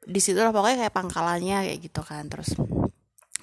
di 0.00 0.20
situ 0.24 0.40
lah 0.40 0.48
pokoknya 0.48 0.88
kayak 0.88 0.96
pangkalannya 0.96 1.68
kayak 1.68 1.78
gitu 1.84 2.00
kan. 2.00 2.24
Terus 2.32 2.56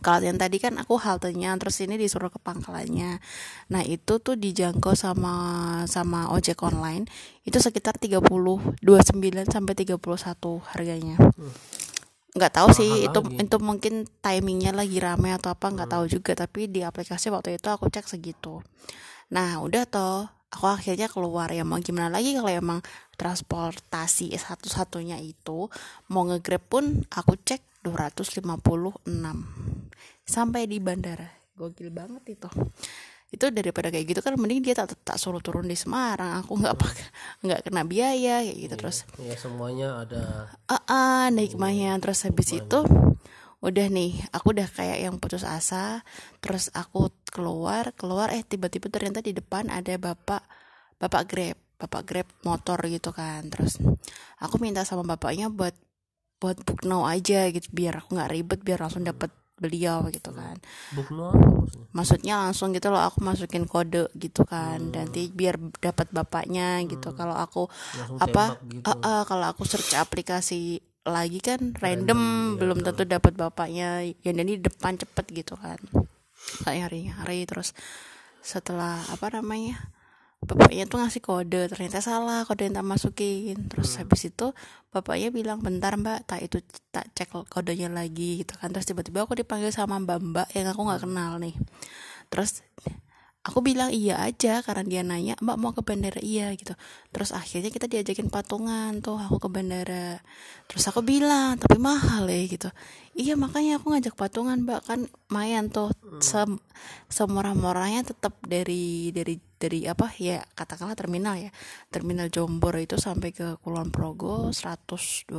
kalau 0.02 0.26
yang 0.26 0.42
tadi 0.42 0.58
kan 0.58 0.78
aku 0.82 0.98
haltenya 0.98 1.54
terus 1.58 1.78
ini 1.86 2.02
disuruh 2.02 2.34
ke 2.34 2.42
pangkalannya. 2.42 3.22
Nah 3.70 3.82
itu 3.86 4.18
tuh 4.18 4.34
dijangkau 4.34 4.98
sama 4.98 5.34
sama 5.86 6.34
ojek 6.34 6.58
online 6.66 7.06
itu 7.46 7.62
sekitar 7.62 8.02
30 8.02 8.26
29 8.26 8.82
sampai 9.54 9.74
31 9.78 10.02
harganya 10.74 11.16
nggak 12.36 12.54
tahu 12.54 12.70
sih 12.76 12.90
Mahal 12.90 13.08
itu 13.08 13.20
lagi. 13.24 13.36
itu 13.48 13.58
mungkin 13.64 13.94
timingnya 14.20 14.72
lagi 14.76 14.98
rame 15.00 15.32
atau 15.32 15.54
apa 15.54 15.72
nggak 15.72 15.90
tahu 15.92 16.06
juga. 16.10 16.32
Tapi 16.36 16.68
di 16.68 16.82
aplikasi 16.84 17.32
waktu 17.32 17.56
itu 17.56 17.68
aku 17.72 17.88
cek 17.88 18.10
segitu. 18.10 18.60
Nah 19.32 19.64
udah 19.64 19.84
toh 19.88 20.28
aku 20.52 20.66
akhirnya 20.68 21.08
keluar. 21.08 21.52
Ya 21.54 21.64
mau 21.64 21.80
gimana 21.80 22.12
lagi 22.12 22.36
kalau 22.36 22.52
emang 22.52 22.80
transportasi 23.16 24.36
satu-satunya 24.36 25.18
itu 25.24 25.72
mau 26.12 26.24
ngegrab 26.28 26.64
pun 26.68 27.08
aku 27.14 27.40
cek 27.40 27.84
256 27.86 28.44
sampai 30.28 30.62
di 30.68 30.78
bandara. 30.84 31.32
Gokil 31.58 31.90
banget 31.90 32.38
itu 32.38 32.50
itu 33.28 33.52
daripada 33.52 33.92
kayak 33.92 34.08
gitu 34.08 34.20
kan 34.24 34.40
mending 34.40 34.64
dia 34.64 34.72
tak 34.72 34.96
tak 35.04 35.20
suruh 35.20 35.44
turun 35.44 35.68
di 35.68 35.76
Semarang. 35.76 36.44
Aku 36.44 36.56
nggak 36.56 36.76
pakai 36.80 37.08
nggak 37.44 37.60
kena 37.68 37.84
biaya 37.84 38.40
kayak 38.40 38.58
gitu 38.58 38.76
terus. 38.80 38.98
Ya 39.20 39.36
semuanya 39.36 40.08
ada 40.08 40.48
ah 40.72 40.84
ah, 40.88 41.26
nikmatnya 41.28 42.00
terus 42.00 42.24
habis 42.24 42.56
itu 42.56 42.80
udah 43.58 43.88
nih 43.90 44.22
aku 44.32 44.56
udah 44.56 44.68
kayak 44.72 45.04
yang 45.04 45.20
putus 45.20 45.44
asa. 45.44 46.08
Terus 46.40 46.72
aku 46.72 47.12
keluar 47.28 47.92
keluar 48.00 48.32
eh 48.32 48.48
tiba-tiba 48.48 48.88
ternyata 48.88 49.20
di 49.20 49.36
depan 49.36 49.68
ada 49.68 49.92
bapak 50.00 50.48
bapak 50.96 51.24
grab 51.28 51.58
bapak 51.76 52.02
grab 52.08 52.28
motor 52.48 52.80
gitu 52.88 53.12
kan. 53.12 53.44
Terus 53.52 53.76
aku 54.40 54.56
minta 54.64 54.88
sama 54.88 55.04
bapaknya 55.04 55.52
buat 55.52 55.76
buat 56.38 56.64
book 56.64 56.86
now 56.86 57.04
aja 57.10 57.50
gitu 57.50 57.68
biar 57.74 58.00
aku 58.00 58.14
nggak 58.14 58.32
ribet 58.32 58.60
biar 58.62 58.86
langsung 58.86 59.04
dapet 59.04 59.34
beliau 59.58 60.06
gitu 60.14 60.30
kan. 60.32 60.56
Bukno 60.94 61.34
apa 61.34 61.90
maksudnya? 61.94 62.40
langsung 62.48 62.72
gitu 62.72 62.94
loh 62.94 63.02
aku 63.02 63.20
masukin 63.26 63.66
kode 63.66 64.08
gitu 64.16 64.46
kan. 64.46 64.80
Nanti 64.80 65.30
biar 65.34 65.58
dapat 65.82 66.08
bapaknya 66.14 66.86
gitu. 66.86 67.12
Kalau 67.18 67.34
aku 67.34 67.66
Langsung 67.98 68.22
apa 68.22 68.44
gitu. 68.70 68.86
ah, 68.86 68.98
ah, 69.02 69.22
kalau 69.26 69.46
aku 69.50 69.66
search 69.66 69.98
aplikasi 69.98 70.80
lagi 71.08 71.40
kan 71.40 71.72
random, 71.80 72.56
belum 72.62 72.86
tentu 72.86 73.04
dapat 73.04 73.34
bapaknya. 73.34 74.06
Ya 74.22 74.32
jadi 74.32 74.62
depan 74.62 74.96
cepet 75.02 75.26
gitu 75.34 75.58
kan. 75.58 75.82
Hari 76.64 77.12
hari 77.12 77.44
terus 77.50 77.74
setelah 78.46 79.04
apa 79.12 79.28
namanya 79.34 79.97
bapaknya 80.44 80.86
tuh 80.86 81.02
ngasih 81.02 81.22
kode 81.26 81.66
ternyata 81.72 81.98
salah 82.00 82.46
kode 82.46 82.70
yang 82.70 82.76
tak 82.78 82.88
masukin. 82.88 83.58
Terus 83.72 83.98
habis 83.98 84.30
itu 84.30 84.54
bapaknya 84.94 85.34
bilang 85.34 85.60
bentar 85.64 85.98
mbak 85.98 86.30
tak 86.30 86.46
itu 86.46 86.62
tak 86.94 87.10
cek 87.18 87.50
kodenya 87.50 87.90
lagi 87.90 88.46
gitu 88.46 88.54
kan. 88.58 88.70
Terus 88.70 88.86
tiba-tiba 88.86 89.26
aku 89.26 89.34
dipanggil 89.34 89.74
sama 89.74 89.98
mbak 89.98 90.20
mbak 90.22 90.48
yang 90.54 90.70
aku 90.70 90.82
nggak 90.86 91.02
kenal 91.04 91.42
nih. 91.42 91.56
Terus 92.30 92.62
aku 93.48 93.64
bilang 93.64 93.88
iya 93.96 94.20
aja 94.20 94.60
karena 94.60 94.84
dia 94.84 95.02
nanya 95.08 95.40
mbak 95.40 95.56
mau 95.56 95.72
ke 95.72 95.80
bandara? 95.80 96.20
Iya 96.20 96.52
gitu. 96.60 96.76
Terus 97.16 97.32
akhirnya 97.32 97.72
kita 97.72 97.88
diajakin 97.88 98.28
patungan 98.28 99.00
tuh 99.00 99.16
aku 99.16 99.40
ke 99.40 99.48
bandara. 99.48 100.20
Terus 100.68 100.84
aku 100.92 101.00
bilang 101.00 101.56
tapi 101.56 101.80
mahal 101.80 102.28
ya 102.28 102.44
gitu. 102.44 102.70
Iya 103.16 103.40
makanya 103.40 103.80
aku 103.80 103.96
ngajak 103.96 104.20
patungan 104.20 104.68
mbak. 104.68 104.84
Kan 104.84 105.08
lumayan 105.32 105.72
tuh 105.72 105.96
sem 106.20 106.60
semurah-murahnya 107.08 108.04
tetap 108.04 108.36
dari 108.44 109.16
dari 109.16 109.40
dari 109.56 109.88
apa 109.88 110.12
ya 110.20 110.44
katakanlah 110.52 111.00
terminal 111.00 111.40
ya. 111.40 111.50
Terminal 111.88 112.28
Jombor 112.28 112.76
itu 112.76 113.00
sampai 113.00 113.32
ke 113.32 113.56
Kulon 113.64 113.96
Progo 113.96 114.52
125 114.52 115.32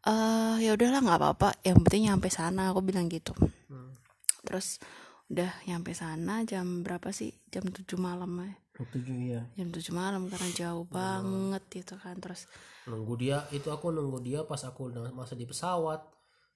eh 0.00 0.56
ya 0.64 0.70
udahlah 0.72 1.00
nggak 1.02 1.18
apa-apa. 1.18 1.48
Yang 1.66 1.78
penting 1.84 2.02
nyampe 2.08 2.30
sana. 2.30 2.70
Aku 2.70 2.80
bilang 2.80 3.10
gitu. 3.10 3.34
Terus 4.46 4.80
udah 5.30 5.50
nyampe 5.70 5.94
sana 5.94 6.42
jam 6.42 6.82
berapa 6.82 7.14
sih? 7.14 7.30
Jam 7.54 7.70
7 7.70 7.86
malam 7.96 8.34
ya 8.42 8.54
tujuh 8.80 9.36
ya 9.36 9.42
jam 9.60 9.68
7 9.68 9.92
malam 9.92 10.24
karena 10.32 10.48
jauh 10.56 10.88
banget 10.88 11.62
gitu 11.68 12.00
kan 12.00 12.16
terus 12.16 12.48
nunggu 12.88 13.14
dia 13.20 13.44
itu 13.52 13.68
aku 13.68 13.92
nunggu 13.92 14.24
dia 14.24 14.40
pas 14.48 14.60
aku 14.64 14.88
udah 14.90 15.12
masa 15.12 15.36
di 15.36 15.44
pesawat. 15.44 16.00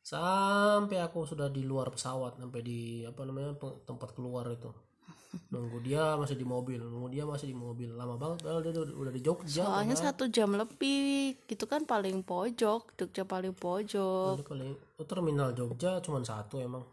Sampai 0.05 1.01
aku 1.01 1.25
sudah 1.25 1.49
di 1.49 1.65
luar 1.65 1.89
pesawat 1.89 2.37
sampai 2.37 2.61
di 2.61 3.09
apa 3.09 3.25
namanya 3.25 3.57
tempat 3.89 4.13
keluar 4.13 4.45
itu. 4.53 4.69
Nunggu 5.53 5.81
dia 5.81 6.13
masih 6.21 6.37
di 6.37 6.45
mobil 6.45 6.77
nunggu 6.77 7.09
dia 7.09 7.25
masih 7.25 7.49
di 7.49 7.57
mobil. 7.57 7.89
Lama 7.89 8.21
banget 8.21 8.45
padahal 8.45 8.61
dia 8.61 8.85
udah, 8.85 9.01
udah 9.01 9.13
di 9.17 9.25
Jogja 9.25 9.65
soalnya 9.65 9.97
satu 9.97 10.29
jam 10.29 10.53
lebih 10.53 11.41
gitu 11.49 11.65
kan 11.65 11.89
paling 11.89 12.21
pojok 12.21 12.93
Jogja 13.01 13.25
paling 13.25 13.57
pojok. 13.57 14.45
Kali 14.45 14.77
oh, 14.77 15.07
terminal 15.09 15.57
Jogja 15.57 16.05
cuma 16.05 16.21
satu 16.21 16.61
emang 16.61 16.85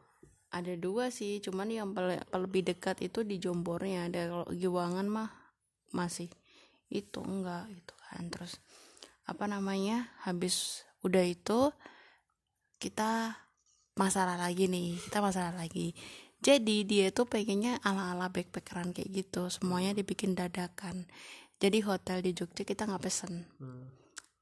ada 0.51 0.73
dua 0.75 1.07
sih 1.09 1.39
cuman 1.39 1.71
yang 1.71 1.95
lebih 2.35 2.67
dekat 2.67 2.99
itu 2.99 3.23
di 3.23 3.39
Jombornya 3.39 4.11
ada 4.11 4.21
kalau 4.27 4.47
Giwangan 4.51 5.07
mah 5.07 5.29
masih. 5.95 6.27
Itu 6.91 7.23
enggak 7.23 7.71
gitu 7.71 7.95
kan. 8.11 8.27
Terus 8.27 8.59
apa 9.23 9.47
namanya 9.47 10.11
habis 10.27 10.83
udah 11.07 11.23
itu 11.23 11.71
kita 12.83 13.39
masalah 13.95 14.35
lagi 14.35 14.67
nih 14.67 14.99
kita 14.99 15.23
masalah 15.23 15.55
lagi. 15.55 15.95
Jadi 16.41 16.83
dia 16.83 17.13
tuh 17.13 17.29
pengennya 17.29 17.77
ala-ala 17.85 18.27
backpackeran 18.33 18.97
kayak 18.97 19.13
gitu 19.13 19.47
semuanya 19.47 19.95
dibikin 19.95 20.35
dadakan. 20.35 21.07
Jadi 21.61 21.85
hotel 21.85 22.25
di 22.25 22.33
Jogja 22.33 22.65
kita 22.65 22.89
nggak 22.89 23.03
pesen. 23.05 23.45
Hmm. 23.61 24.00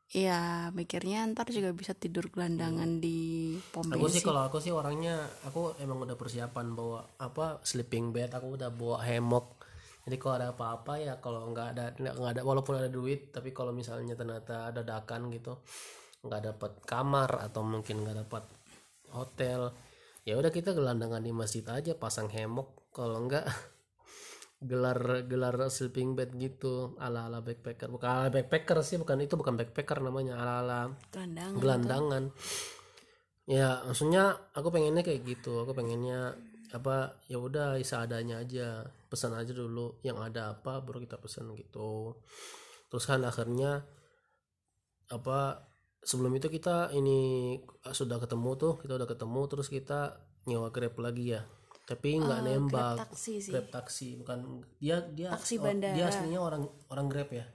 Iya 0.09 0.73
mikirnya 0.73 1.21
ntar 1.37 1.53
juga 1.53 1.69
bisa 1.69 1.93
tidur 1.93 2.33
gelandangan 2.33 2.97
di 2.97 3.53
pom 3.69 3.85
aku 3.85 4.09
sih 4.09 4.25
bensin 4.25 4.25
kalau 4.25 4.41
aku 4.41 4.57
sih 4.57 4.73
orangnya 4.73 5.21
aku 5.45 5.77
emang 5.77 6.01
udah 6.01 6.17
persiapan 6.17 6.73
bawa 6.73 7.05
apa 7.21 7.61
sleeping 7.61 8.09
bed 8.09 8.33
aku 8.33 8.57
udah 8.57 8.73
bawa 8.73 9.05
hammock 9.05 9.61
jadi 10.09 10.17
kalau 10.17 10.35
ada 10.41 10.49
apa-apa 10.57 10.93
ya 10.97 11.13
kalau 11.21 11.53
nggak 11.53 11.67
ada 11.77 11.85
nggak 11.93 12.31
ada 12.33 12.41
walaupun 12.41 12.81
ada 12.81 12.89
duit 12.89 13.29
tapi 13.29 13.53
kalau 13.53 13.69
misalnya 13.69 14.17
ternyata 14.17 14.73
ada 14.73 14.81
dakan 14.81 15.29
gitu 15.29 15.61
nggak 16.25 16.41
dapat 16.41 16.71
kamar 16.89 17.29
atau 17.45 17.61
mungkin 17.61 18.01
nggak 18.01 18.17
dapat 18.25 18.43
hotel 19.13 19.77
ya 20.25 20.41
udah 20.41 20.49
kita 20.49 20.73
gelandangan 20.73 21.21
di 21.21 21.29
masjid 21.29 21.61
aja 21.69 21.93
pasang 21.93 22.33
hammock 22.33 22.89
kalau 22.89 23.21
enggak 23.21 23.45
gelar 24.59 25.23
gelar 25.23 25.55
sleeping 25.71 26.19
bed 26.19 26.35
gitu 26.35 26.99
ala 26.99 27.31
ala 27.31 27.39
backpacker. 27.39 27.87
Bukan 27.87 28.07
ala 28.07 28.27
backpacker 28.27 28.83
sih 28.83 28.99
bukan 28.99 29.23
itu 29.23 29.39
bukan 29.39 29.55
backpacker 29.55 30.03
namanya 30.03 30.39
ala 30.39 30.53
ala 30.63 30.81
gelandangan 31.11 31.59
gelandangan. 31.59 32.23
Ya 33.49 33.81
maksudnya 33.87 34.37
aku 34.51 34.69
pengennya 34.69 35.01
kayak 35.01 35.23
gitu. 35.25 35.63
Aku 35.63 35.71
pengennya 35.71 36.35
apa 36.75 37.17
ya 37.31 37.39
udah 37.39 37.79
seadanya 37.81 38.43
aja. 38.43 38.83
Pesan 39.09 39.33
aja 39.33 39.55
dulu 39.55 39.97
yang 40.05 40.19
ada 40.21 40.53
apa 40.53 40.83
baru 40.83 41.01
kita 41.01 41.17
pesan 41.17 41.55
gitu. 41.55 42.19
Terus 42.91 43.05
kan 43.07 43.23
akhirnya 43.25 43.87
apa 45.09 45.65
sebelum 46.03 46.35
itu 46.37 46.47
kita 46.47 46.93
ini 46.93 47.57
sudah 47.81 48.21
ketemu 48.21 48.49
tuh 48.55 48.73
kita 48.79 48.95
udah 48.95 49.09
ketemu 49.09 49.41
terus 49.49 49.67
kita 49.67 50.21
nyewa 50.45 50.69
grab 50.71 50.95
lagi 51.01 51.35
ya 51.35 51.43
tapi 51.89 52.22
nggak 52.22 52.39
nembak 52.46 52.96
Grab 52.96 53.10
taksi 53.10 53.34
sih 53.41 53.50
grab 53.50 53.67
taksi 53.74 54.08
bukan 54.22 54.39
dia 54.77 55.01
dia 55.10 55.34
Taksi 55.34 55.58
oh, 55.58 55.65
bandara. 55.65 55.96
dia 55.98 56.05
aslinya 56.05 56.38
orang 56.38 56.63
orang 56.88 57.08
grab 57.10 57.29
ya 57.34 57.46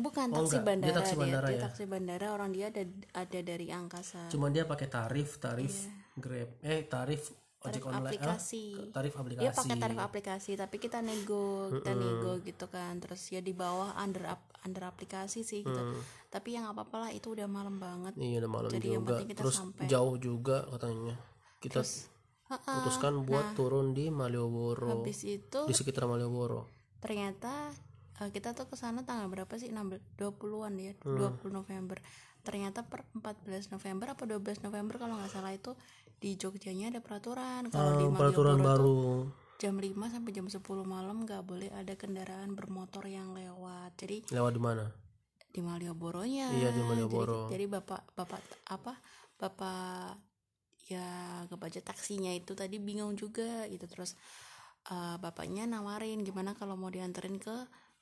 bukan 0.00 0.26
Oh, 0.32 0.40
taksi 0.40 0.56
enggak. 0.56 0.64
Bandara 0.64 0.88
dia, 0.88 0.96
taksi 0.96 1.14
bandara 1.14 1.46
dia 1.46 1.52
ya? 1.52 1.62
taksi 1.68 1.82
bandara 1.84 2.26
orang 2.32 2.50
dia 2.50 2.66
ada 2.72 2.82
ada 3.12 3.38
dari 3.44 3.66
angkasa 3.68 4.32
cuma 4.32 4.48
dia 4.48 4.64
pakai 4.64 4.88
tarif 4.88 5.36
tarif 5.36 5.84
grab 6.16 6.48
eh 6.64 6.88
tarif 6.88 7.28
ojek. 7.28 7.36
Tarif 7.66 7.84
online 7.84 8.00
ah, 8.00 8.08
aplikasi. 8.08 8.64
tarif 8.88 9.12
aplikasi 9.12 9.42
dia 9.42 9.52
pakai 9.52 9.76
tarif 9.76 9.98
aplikasi 10.00 10.50
tapi 10.54 10.76
kita 10.78 10.98
nego 11.02 11.68
kita 11.74 11.92
nego 11.92 12.32
gitu 12.40 12.66
kan 12.66 12.96
terus 12.96 13.20
ya 13.28 13.44
di 13.44 13.52
bawah 13.52 13.92
under 13.98 14.24
under 14.64 14.82
aplikasi 14.86 15.44
sih 15.44 15.60
gitu 15.60 15.82
tapi 16.26 16.56
yang 16.56 16.64
apa 16.64 16.88
apa 16.88 16.96
lah 16.96 17.10
itu 17.12 17.28
udah 17.28 17.44
malam 17.44 17.76
banget 17.76 18.16
iya 18.16 18.40
udah 18.40 18.50
malam 18.50 18.70
Jadi 18.70 18.86
yang 18.88 19.02
juga 19.02 19.12
penting 19.12 19.28
kita 19.28 19.40
terus 19.44 19.56
sampai. 19.56 19.84
jauh 19.84 20.16
juga 20.16 20.64
katanya 20.70 21.14
kita 21.60 21.80
Ha-ha. 21.84 22.15
Putuskan 22.48 23.22
buat 23.22 23.52
turun 23.52 23.90
di 23.90 24.08
Malioboro. 24.08 24.90
Habis 24.92 25.22
itu 25.22 25.60
di 25.64 25.74
sekitar 25.74 26.06
Malioboro. 26.06 26.70
ternyata 26.96 27.70
eh, 28.18 28.30
kita 28.30 28.50
tuh 28.52 28.66
ke 28.66 28.74
sana 28.74 29.02
tanggal 29.02 29.26
berapa 29.26 29.50
sih? 29.54 29.68
16 29.68 30.16
20-an 30.16 30.74
ya 30.76 30.92
20 30.98 31.42
November. 31.50 31.98
Ternyata 32.40 32.82
per 32.82 33.02
14 33.12 33.70
November 33.70 34.14
apa 34.14 34.22
12 34.24 34.62
November 34.62 34.94
kalau 34.96 35.18
nggak 35.18 35.30
salah 35.30 35.50
itu 35.50 35.74
di 36.16 36.34
Jogjanya 36.34 36.88
ada 36.88 37.00
peraturan. 37.02 37.68
Kalau 37.68 37.92
di 37.98 38.06
Ah, 38.06 38.14
peraturan 38.14 38.56
Malioboro 38.56 38.62
tuh 38.62 38.64
baru. 38.64 38.98
jam 39.56 39.74
5 39.76 39.88
sampai 40.08 40.30
jam 40.30 40.46
10 40.46 40.62
malam 40.84 41.16
nggak 41.22 41.42
boleh 41.42 41.68
ada 41.70 41.94
kendaraan 41.94 42.54
bermotor 42.54 43.04
yang 43.04 43.32
lewat. 43.32 43.92
Jadi 43.98 44.30
lewat 44.30 44.52
di 44.52 44.62
mana? 44.62 44.84
Di 45.48 45.60
Malioboronya. 45.60 46.52
Iya, 46.52 46.68
di 46.70 46.82
Malioboro. 46.82 47.48
jadi, 47.48 47.56
jadi 47.58 47.64
bapak 47.72 48.14
bapak 48.14 48.40
apa 48.68 48.92
bapak 49.36 50.16
ya 50.86 51.06
kebaca 51.50 51.80
taksinya 51.82 52.30
itu 52.30 52.54
tadi 52.54 52.78
bingung 52.78 53.14
juga 53.14 53.66
gitu. 53.66 53.86
Terus 53.86 54.14
eh, 54.86 55.16
bapaknya 55.18 55.66
nawarin 55.66 56.22
gimana 56.22 56.54
kalau 56.54 56.78
mau 56.78 56.88
dianterin 56.88 57.36
ke 57.42 57.54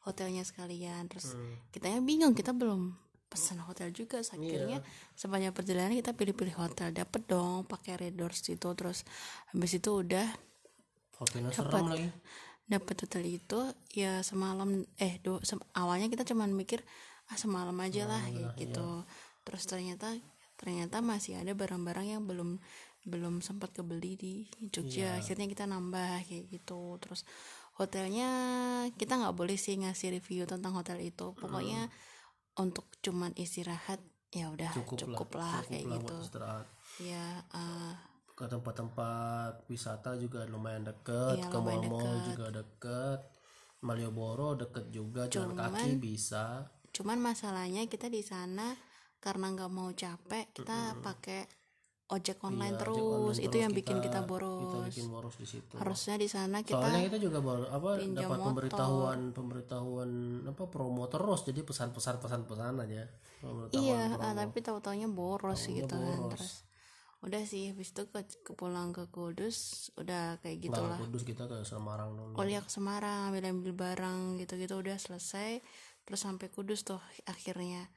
hotelnya 0.05 0.45
sekalian. 0.45 1.09
Terus 1.09 1.33
Hmm. 1.33 1.57
kitanya 1.73 2.01
bingung 2.05 2.37
kita 2.37 2.53
belum 2.53 2.93
pesan 3.33 3.59
hotel 3.65 3.91
juga. 3.91 4.21
Iya. 4.21 4.31
akhirnya 4.31 4.79
sepanjang 5.17 5.51
perjalanan 5.57 5.97
kita 5.97 6.13
pilih-pilih 6.13 6.55
hotel. 6.55 6.93
Dapet 6.93 7.25
dong 7.27 7.65
pakai 7.65 7.99
Red 7.99 8.15
Doors 8.15 8.45
itu 8.47 8.69
terus 8.77 9.03
habis 9.51 9.73
itu 9.75 9.91
udah 9.91 10.29
hotelnya 11.19 11.51
serem 11.51 11.87
lagi. 11.89 12.07
dapat 12.65 12.97
hotel 13.07 13.25
itu 13.29 13.61
ya 13.93 14.23
semalam 14.23 14.71
eh 14.97 15.21
do, 15.21 15.37
sem- 15.43 15.63
awalnya 15.75 16.09
kita 16.09 16.25
cuman 16.25 16.53
mikir 16.53 16.81
ah 17.27 17.37
semalam 17.37 17.75
aja 17.81 18.05
lah 18.05 18.21
kayak 18.25 18.55
gitu. 18.61 18.89
terus 19.45 19.65
ternyata 19.65 20.17
ternyata 20.55 21.03
masih 21.03 21.41
ada 21.41 21.53
barang-barang 21.53 22.07
yang 22.19 22.23
belum 22.25 22.59
belum 23.05 23.45
sempat 23.45 23.77
kebeli 23.77 24.17
di 24.17 24.35
Jogja. 24.73 25.21
Akhirnya 25.21 25.45
kita 25.45 25.69
nambah 25.69 26.25
kayak 26.25 26.49
gitu. 26.49 26.97
Terus 27.05 27.29
hotelnya 27.77 28.29
kita 28.97 29.21
nggak 29.21 29.37
boleh 29.37 29.61
sih 29.61 29.77
ngasih 29.77 30.17
review 30.17 30.49
tentang 30.49 30.73
hotel 30.73 31.05
itu. 31.05 31.37
Pokoknya 31.37 31.93
untuk 32.57 32.89
cuman 33.05 33.37
istirahat 33.37 34.01
ya 34.35 34.51
udah 34.51 34.73
cukup, 34.75 34.99
cukup, 34.99 35.29
lah 35.39 35.61
lah, 35.61 35.63
kayak 35.69 35.85
lah 35.85 35.99
gitu. 36.01 36.17
istirahat. 36.25 36.67
Ya 36.99 37.27
eh, 37.53 37.93
ke 38.35 38.45
tempat-tempat 38.51 39.69
wisata 39.71 40.19
juga 40.19 40.43
lumayan 40.49 40.83
deket 40.83 41.39
Iya, 41.39 41.51
ke 41.53 41.59
mall-mall 41.61 42.17
juga 42.25 42.47
deket. 42.51 43.21
Malioboro 43.85 44.57
deket 44.57 44.89
juga 44.89 45.29
jalan 45.29 45.61
kaki 45.61 46.01
bisa. 46.01 46.73
cuman 46.95 47.19
masalahnya 47.19 47.85
kita 47.91 48.07
di 48.07 48.23
sana 48.23 48.73
karena 49.25 49.47
nggak 49.57 49.71
mau 49.73 49.89
capek 49.89 50.53
kita 50.53 51.01
pakai 51.01 51.49
ojek 52.13 52.37
online 52.45 52.77
Iya, 52.77 52.85
ojek 52.85 52.85
terus. 52.85 53.01
online 53.01 53.41
itu 53.41 53.49
terus 53.49 53.63
yang 53.65 53.73
bikin 53.73 53.97
kita 54.05 54.21
kita 54.21 54.29
boros 54.29 54.93
bikin 54.93 55.07
boros. 55.09 55.35
di 55.41 55.47
situ. 55.49 55.75
Harusnya 55.81 56.15
di 56.21 56.29
sana 56.29 56.61
kita 56.61 56.77
soalnya 56.77 57.03
kita 57.09 57.19
juga 57.19 57.39
baru 57.41 57.65
apa 57.73 57.91
dapat 57.97 58.21
motor. 58.21 58.45
pemberitahuan 58.53 59.21
pemberitahuan 59.33 60.11
apa 60.45 60.63
promo 60.69 61.09
terus. 61.09 61.41
Jadi 61.49 61.61
pesan-pesan 61.65 62.21
pesan-pesan 62.21 62.75
aja. 62.85 63.09
Iya 63.73 64.03
promo. 64.13 64.21
ah, 64.21 64.33
tapi 64.37 64.59
tahu 64.61 64.79
taunya 64.85 65.09
boros 65.09 65.65
gitu 65.65 65.89
kan 65.89 66.21
boros. 66.21 66.33
terus. 66.37 66.53
Udah 67.25 67.41
sih 67.49 67.73
habis 67.73 67.97
itu 67.97 68.05
ke, 68.13 68.21
ke 68.45 68.53
pulang 68.53 68.93
ke 68.93 69.09
Kudus 69.09 69.89
udah 69.97 70.37
kayak 70.45 70.61
gitu 70.61 70.77
Pulang 70.77 70.93
lah 70.93 70.99
Kudus 71.01 71.25
kita 71.25 71.49
ke 71.49 71.65
Semarang 71.65 72.13
dulu. 72.13 72.37
Kuliah 72.37 72.61
ke 72.61 72.69
Semarang 72.69 73.33
ambil 73.33 73.49
ambil 73.49 73.73
barang 73.73 74.37
gitu 74.45 74.61
gitu 74.61 74.77
udah 74.77 75.01
selesai. 75.01 75.65
Terus 76.05 76.21
sampai 76.21 76.53
Kudus 76.53 76.85
tuh 76.85 77.01
akhirnya 77.25 77.89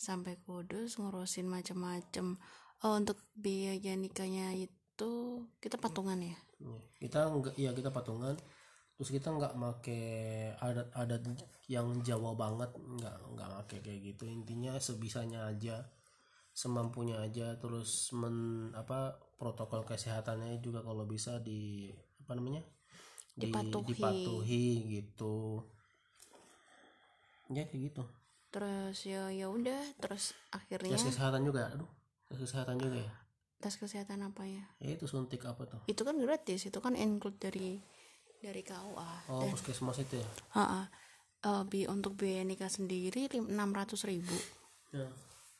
sampai 0.00 0.40
Kudus 0.40 0.96
ngurusin 0.96 1.44
macem-macem. 1.44 2.40
Oh 2.80 2.96
untuk 2.96 3.20
biaya 3.36 3.92
nikahnya 3.92 4.56
itu 4.56 5.12
kita 5.60 5.76
patungan 5.76 6.16
ya? 6.16 6.36
Iya. 6.60 6.80
kita 6.96 7.20
enggak 7.28 7.54
iya 7.60 7.70
kita 7.76 7.92
patungan. 7.92 8.32
Terus 8.96 9.12
kita 9.12 9.28
nggak 9.32 9.56
make 9.60 10.00
adat-adat 10.56 11.24
yang 11.68 12.00
Jawa 12.00 12.32
banget 12.32 12.72
nggak 12.72 13.16
nggak 13.36 13.48
make 13.52 13.76
kayak 13.84 14.00
gitu. 14.16 14.24
Intinya 14.24 14.80
sebisanya 14.80 15.52
aja 15.52 15.84
semampunya 16.56 17.20
aja. 17.20 17.60
Terus 17.60 18.16
men 18.16 18.72
apa 18.72 19.20
protokol 19.36 19.84
kesehatannya 19.84 20.64
juga 20.64 20.80
kalau 20.80 21.04
bisa 21.04 21.44
di 21.44 21.92
apa 22.24 22.32
namanya? 22.40 22.64
Di, 23.36 23.52
Dipatuhi. 23.52 23.84
dipatuhi 23.92 24.64
gitu. 24.88 25.60
Ya 27.52 27.68
kayak 27.68 27.92
gitu 27.92 28.04
terus 28.50 28.98
ya 29.06 29.30
ya 29.30 29.46
udah 29.46 29.78
terus 30.02 30.34
akhirnya 30.50 30.98
tes 30.98 31.06
kesehatan 31.06 31.46
juga 31.46 31.70
aduh 31.70 31.90
tes 32.30 32.38
kesehatan 32.42 32.76
juga 32.82 32.98
ya? 33.02 33.14
Tes 33.60 33.76
kesehatan 33.76 34.24
apa 34.24 34.42
ya? 34.48 34.64
Ya 34.80 34.96
itu 34.96 35.04
suntik 35.04 35.44
apa 35.44 35.68
tuh? 35.68 35.84
Itu 35.86 36.02
kan 36.02 36.16
gratis 36.18 36.66
itu 36.66 36.78
kan 36.82 36.96
include 36.96 37.38
dari 37.38 37.78
dari 38.40 38.62
KUA 38.64 39.12
oh 39.30 39.46
puskesmas 39.52 40.00
itu 40.00 40.18
ya? 40.18 40.28
Ha 40.56 40.88
bi 41.64 41.88
untuk 41.88 42.20
biaya 42.20 42.44
nikah 42.44 42.68
sendiri 42.68 43.28
enam 43.32 43.72
ratus 43.72 44.04
ribu. 44.04 44.36
Ya. 44.92 45.08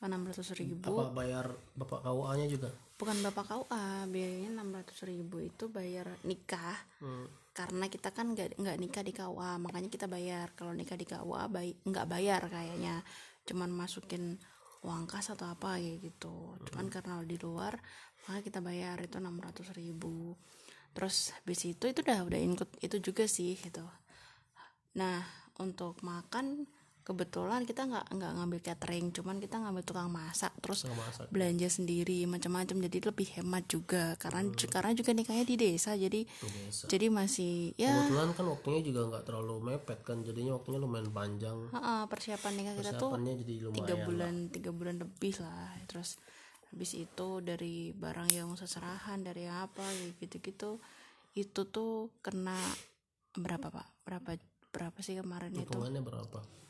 enam 0.01 0.25
ratus 0.25 0.57
ribu. 0.57 0.97
Apa 0.97 1.13
bayar 1.13 1.45
bapak 1.77 2.01
KUA 2.01 2.31
nya 2.41 2.47
juga? 2.49 2.69
Bukan 2.97 3.21
bapak 3.21 3.45
KUA 3.53 4.09
biayanya 4.09 4.49
enam 4.57 4.73
ratus 4.73 5.05
ribu 5.05 5.41
itu 5.41 5.69
bayar 5.69 6.09
nikah. 6.25 6.77
Hmm. 6.97 7.29
Karena 7.51 7.91
kita 7.91 8.15
kan 8.15 8.31
nggak 8.31 8.55
nggak 8.55 8.77
nikah 8.79 9.03
di 9.03 9.11
KUA 9.11 9.59
makanya 9.59 9.89
kita 9.91 10.07
bayar. 10.07 10.55
Kalau 10.55 10.71
nikah 10.71 10.95
di 10.95 11.03
KUA 11.03 11.43
nggak 11.83 12.07
bayar 12.07 12.41
kayaknya. 12.47 13.03
Cuman 13.43 13.69
masukin 13.75 14.39
uang 14.81 15.05
kas 15.05 15.29
atau 15.35 15.51
apa 15.51 15.77
ya 15.77 15.99
gitu. 15.99 16.55
Cuman 16.71 16.87
karena 16.87 17.19
di 17.21 17.35
luar 17.37 17.75
maka 18.25 18.39
kita 18.45 18.63
bayar 18.63 18.97
itu 19.03 19.19
enam 19.19 19.35
ratus 19.37 19.75
ribu. 19.75 20.33
Terus 20.95 21.35
habis 21.35 21.61
itu 21.67 21.83
itu 21.91 21.99
udah 22.03 22.23
udah 22.27 22.39
include 22.39 22.73
itu 22.79 22.97
juga 23.03 23.27
sih 23.27 23.59
gitu. 23.59 23.83
Nah 24.95 25.19
untuk 25.59 25.99
makan 26.01 26.65
kebetulan 27.01 27.65
kita 27.65 27.89
nggak 27.89 28.13
nggak 28.13 28.31
ngambil 28.37 28.59
catering 28.61 29.09
cuman 29.09 29.41
kita 29.41 29.57
ngambil 29.57 29.81
tukang 29.81 30.13
masak 30.13 30.53
terus 30.61 30.85
masak. 30.85 31.25
belanja 31.33 31.67
sendiri 31.67 32.29
macam-macam. 32.29 32.77
Jadi 32.87 32.97
lebih 33.01 33.27
hemat 33.41 33.63
juga 33.65 34.13
karena 34.21 34.45
karena 34.69 34.91
juga 34.93 35.11
nikahnya 35.17 35.45
di 35.45 35.55
desa 35.57 35.97
jadi 35.97 36.21
Desa. 36.29 36.85
jadi 36.85 37.09
masih 37.09 37.73
ya. 37.73 38.05
Kebetulan 38.05 38.29
kan 38.37 38.45
waktunya 38.53 38.81
juga 38.85 39.01
nggak 39.09 39.23
terlalu 39.25 39.55
mepet 39.73 39.99
kan 40.05 40.21
jadinya 40.21 40.53
waktunya 40.61 40.77
lumayan 40.77 41.09
panjang. 41.09 41.57
Ha-ha, 41.73 42.05
persiapan 42.05 42.51
nikah 42.53 42.75
kita 42.77 42.91
tuh 43.01 43.11
jadi 43.17 43.55
tiga 43.73 43.95
lah. 43.97 44.05
bulan 44.05 44.33
tiga 44.53 44.69
bulan 44.69 44.95
lebih 45.01 45.33
lah. 45.41 45.73
Terus 45.89 46.21
habis 46.69 46.91
itu 46.93 47.27
dari 47.41 47.91
barang 47.97 48.29
yang 48.29 48.53
seserahan 48.53 49.25
dari 49.25 49.49
apa 49.49 49.83
gitu-gitu 50.21 50.77
itu 51.33 51.61
tuh 51.65 52.13
kena 52.21 52.55
berapa 53.33 53.73
pak? 53.73 53.87
Berapa 54.05 54.37
berapa 54.69 54.99
sih 55.01 55.17
kemarin 55.17 55.49
itu? 55.57 55.65
Hitungannya 55.65 56.05
berapa 56.05 56.61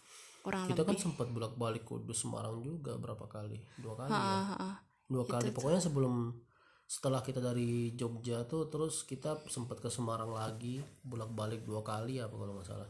kurang 0.41 0.65
kita 0.67 0.81
kan 0.83 0.97
lebih 0.97 1.05
sempat 1.05 1.27
bolak 1.29 1.53
balik 1.55 1.83
Kudus 1.85 2.25
Semarang 2.25 2.59
juga 2.65 2.97
berapa 2.97 3.25
kali? 3.29 3.61
Dua 3.77 3.93
kali 3.95 4.11
Ha, 4.11 4.17
ya? 4.17 4.37
ha, 4.41 4.55
ha. 4.57 4.71
dua 5.07 5.23
kali. 5.29 5.53
pokoknya 5.53 5.81
sebelum 5.81 6.33
setelah 6.91 7.23
kita 7.23 7.39
dari 7.39 7.95
Jogja 7.95 8.43
tuh 8.43 8.67
terus 8.67 9.07
kita 9.07 9.39
sempat 9.47 9.79
ke 9.79 9.87
Semarang 9.87 10.35
lagi 10.35 10.83
bolak 11.05 11.31
balik 11.31 11.61
dua 11.63 11.79
kali 11.85 12.19
apa 12.19 12.35
kalau 12.35 12.59
nggak 12.59 12.67
salah. 12.67 12.89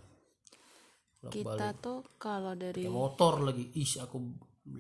Bolak 1.22 1.34
balik 1.38 1.60
kita 1.62 1.68
tuh 1.78 2.00
kalau 2.18 2.54
dari 2.58 2.82
motor 2.90 3.46
lagi. 3.46 3.70
Ih 3.78 4.02
aku 4.02 4.18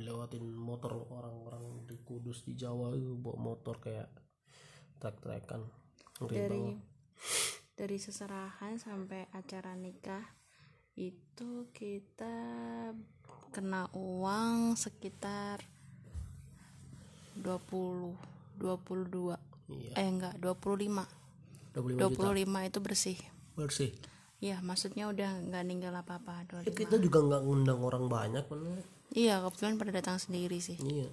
lewatin 0.01 0.45
motor 0.49 1.05
orang-orang 1.09 1.85
di 1.85 2.01
Kudus 2.01 2.41
di 2.45 2.57
Jawa 2.57 2.97
itu 2.97 3.13
bawa 3.13 3.37
motor 3.37 3.77
kayak 3.77 4.09
trek-trekan. 4.97 5.69
Dari 6.21 6.77
dari 7.77 7.97
seserahan 7.97 8.77
sampai 8.77 9.29
acara 9.33 9.73
nikah 9.73 10.40
itu 10.99 11.71
kita 11.71 12.35
kena 13.51 13.87
uang 13.95 14.79
sekitar 14.79 15.63
20 17.39 18.15
22 18.59 19.35
iya. 19.71 19.93
Eh 19.97 20.07
enggak 20.07 20.35
25 20.39 21.21
25 21.71 22.11
juta. 22.11 22.31
25 22.31 22.69
itu 22.69 22.79
bersih. 22.83 23.17
Bersih? 23.55 23.91
Ya 24.41 24.59
maksudnya 24.59 25.07
udah 25.07 25.37
nggak 25.47 25.63
ninggal 25.63 25.93
apa-apa 25.95 26.43
Ya, 26.65 26.67
25 26.67 26.75
kita 26.75 26.95
juga 26.99 27.19
nggak 27.23 27.41
ngundang 27.45 27.79
orang 27.85 28.05
banyak 28.09 28.45
bener 28.49 28.81
iya 29.11 29.43
kebetulan 29.43 29.75
pada 29.75 29.91
datang 29.91 30.17
sendiri 30.19 30.59
sih. 30.63 30.79
Iya. 30.79 31.11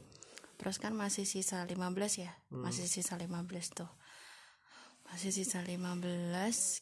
Terus 0.58 0.82
kan 0.82 0.94
masih 0.94 1.22
sisa 1.22 1.62
15 1.62 1.78
ya? 2.18 2.34
Masih 2.50 2.90
sisa 2.90 3.14
15 3.14 3.78
tuh. 3.78 3.90
Masih 5.06 5.30
sisa 5.30 5.62
15 5.62 6.02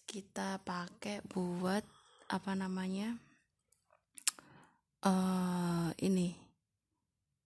kita 0.09 0.65
pakai 0.65 1.21
buat 1.29 1.85
apa 2.27 2.53
namanya 2.53 3.15
eh 5.03 5.89
ini 6.03 6.35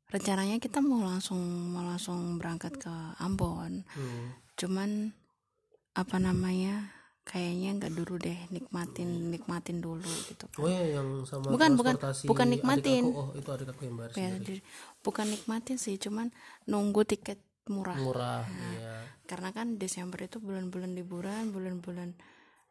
rencananya 0.08 0.58
kita 0.58 0.80
mau 0.80 1.04
langsung 1.04 1.38
mau 1.70 1.84
langsung 1.84 2.36
berangkat 2.36 2.74
ke 2.76 2.94
Ambon 3.20 3.84
Hmm. 3.94 4.34
cuman 4.56 5.14
apa 5.92 6.16
namanya 6.18 6.90
kayaknya 7.22 7.78
nggak 7.78 7.94
dulu 7.94 8.18
deh 8.18 8.38
nikmatin 8.48 9.30
nikmatin 9.30 9.78
dulu 9.78 10.08
gitu 10.26 10.50
kan 10.50 10.58
Oh 10.58 10.66
ya 10.66 10.98
yang 10.98 11.22
sama 11.22 11.52
Bukan, 11.52 11.78
bukan. 11.78 11.94
Bukan 12.26 12.46
adik 12.48 12.52
nikmatin. 12.58 13.04
aku. 13.06 13.20
Oh 13.20 13.30
itu 13.36 13.48
adik 13.48 13.68
aku 13.70 13.80
yang 13.84 13.94
bayar 13.94 14.10
sendiri. 14.10 14.34
sendiri. 14.34 14.60
bukan 15.00 15.26
nikmatin 15.28 15.76
sih 15.76 15.94
cuman 15.96 16.32
nunggu 16.64 17.04
tiket 17.04 17.38
murah 17.70 17.94
Murah, 17.94 18.42
iya. 18.50 19.06
karena 19.30 19.54
kan 19.54 19.78
Desember 19.78 20.18
itu 20.18 20.42
bulan-bulan 20.42 20.90
liburan 20.90 21.54
bulan-bulan 21.54 22.18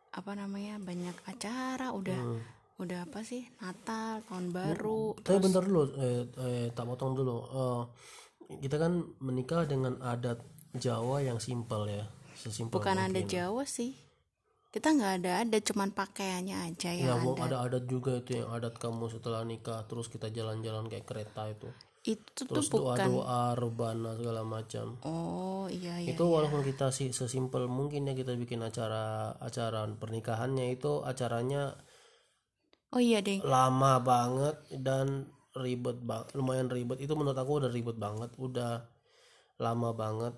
apa 0.09 0.31
namanya 0.33 0.81
banyak 0.81 1.13
acara 1.25 1.93
udah 1.93 2.17
Hmm. 2.19 2.41
udah 2.79 3.05
apa 3.05 3.21
sih 3.21 3.43
Natal 3.59 4.23
tahun 4.25 4.49
baru 4.49 5.19
Tapi 5.19 5.37
bentar 5.37 5.61
dulu, 5.61 5.83
eh, 5.99 6.23
eh, 6.39 6.65
tak 6.71 6.87
potong 6.87 7.11
dulu. 7.11 7.37
Eh, 7.51 7.83
kita 8.63 8.79
kan 8.79 9.03
menikah 9.19 9.67
dengan 9.67 9.99
adat 9.99 10.39
Jawa 10.73 11.19
yang 11.19 11.37
simpel 11.37 11.85
ya, 11.85 12.07
sesimpel 12.33 12.79
bukan 12.79 12.97
ada. 12.97 13.19
Jawa 13.19 13.67
sih 13.67 13.93
kita 14.69 14.93
nggak 14.93 15.13
ada 15.25 15.31
ada 15.41 15.57
cuman 15.59 15.89
pakaiannya 15.89 16.57
aja 16.69 16.93
Ya, 16.93 17.17
yang 17.17 17.25
ada 17.41 17.65
adat 17.65 17.89
juga 17.89 18.21
itu 18.21 18.37
yang 18.37 18.53
adat 18.53 18.77
kamu 18.77 19.09
setelah 19.09 19.41
nikah, 19.41 19.81
terus 19.89 20.05
kita 20.07 20.29
jalan-jalan 20.29 20.85
kayak 20.85 21.09
kereta 21.09 21.49
itu, 21.49 21.69
itu 22.07 22.47
tuh 22.47 22.47
terus 22.47 22.71
bukan 22.71 22.95
doa-doa 22.95 23.59
rebana 23.59 24.15
segala 24.15 24.41
macam. 24.47 24.95
oh 25.03 25.67
iya 25.67 25.99
iya 25.99 26.15
itu 26.15 26.23
walaupun 26.23 26.63
kita 26.63 26.95
sih 26.95 27.11
sesimpel 27.11 27.67
mungkin 27.67 28.07
ya 28.07 28.15
kita 28.15 28.39
bikin 28.39 28.63
acara 28.63 29.35
acara 29.43 29.83
pernikahannya 29.99 30.71
itu 30.71 31.03
acaranya 31.03 31.75
oh 32.95 33.01
iya 33.03 33.19
deh 33.19 33.43
lama 33.43 33.99
banget 33.99 34.55
dan 34.79 35.27
ribet 35.57 35.99
banget 35.99 36.33
lumayan 36.37 36.69
ribet. 36.69 37.01
Itu 37.01 37.17
menurut 37.17 37.37
aku 37.37 37.65
udah 37.65 37.71
ribet 37.71 37.97
banget 37.97 38.31
udah 38.39 38.85
lama 39.59 39.89
banget. 39.91 40.33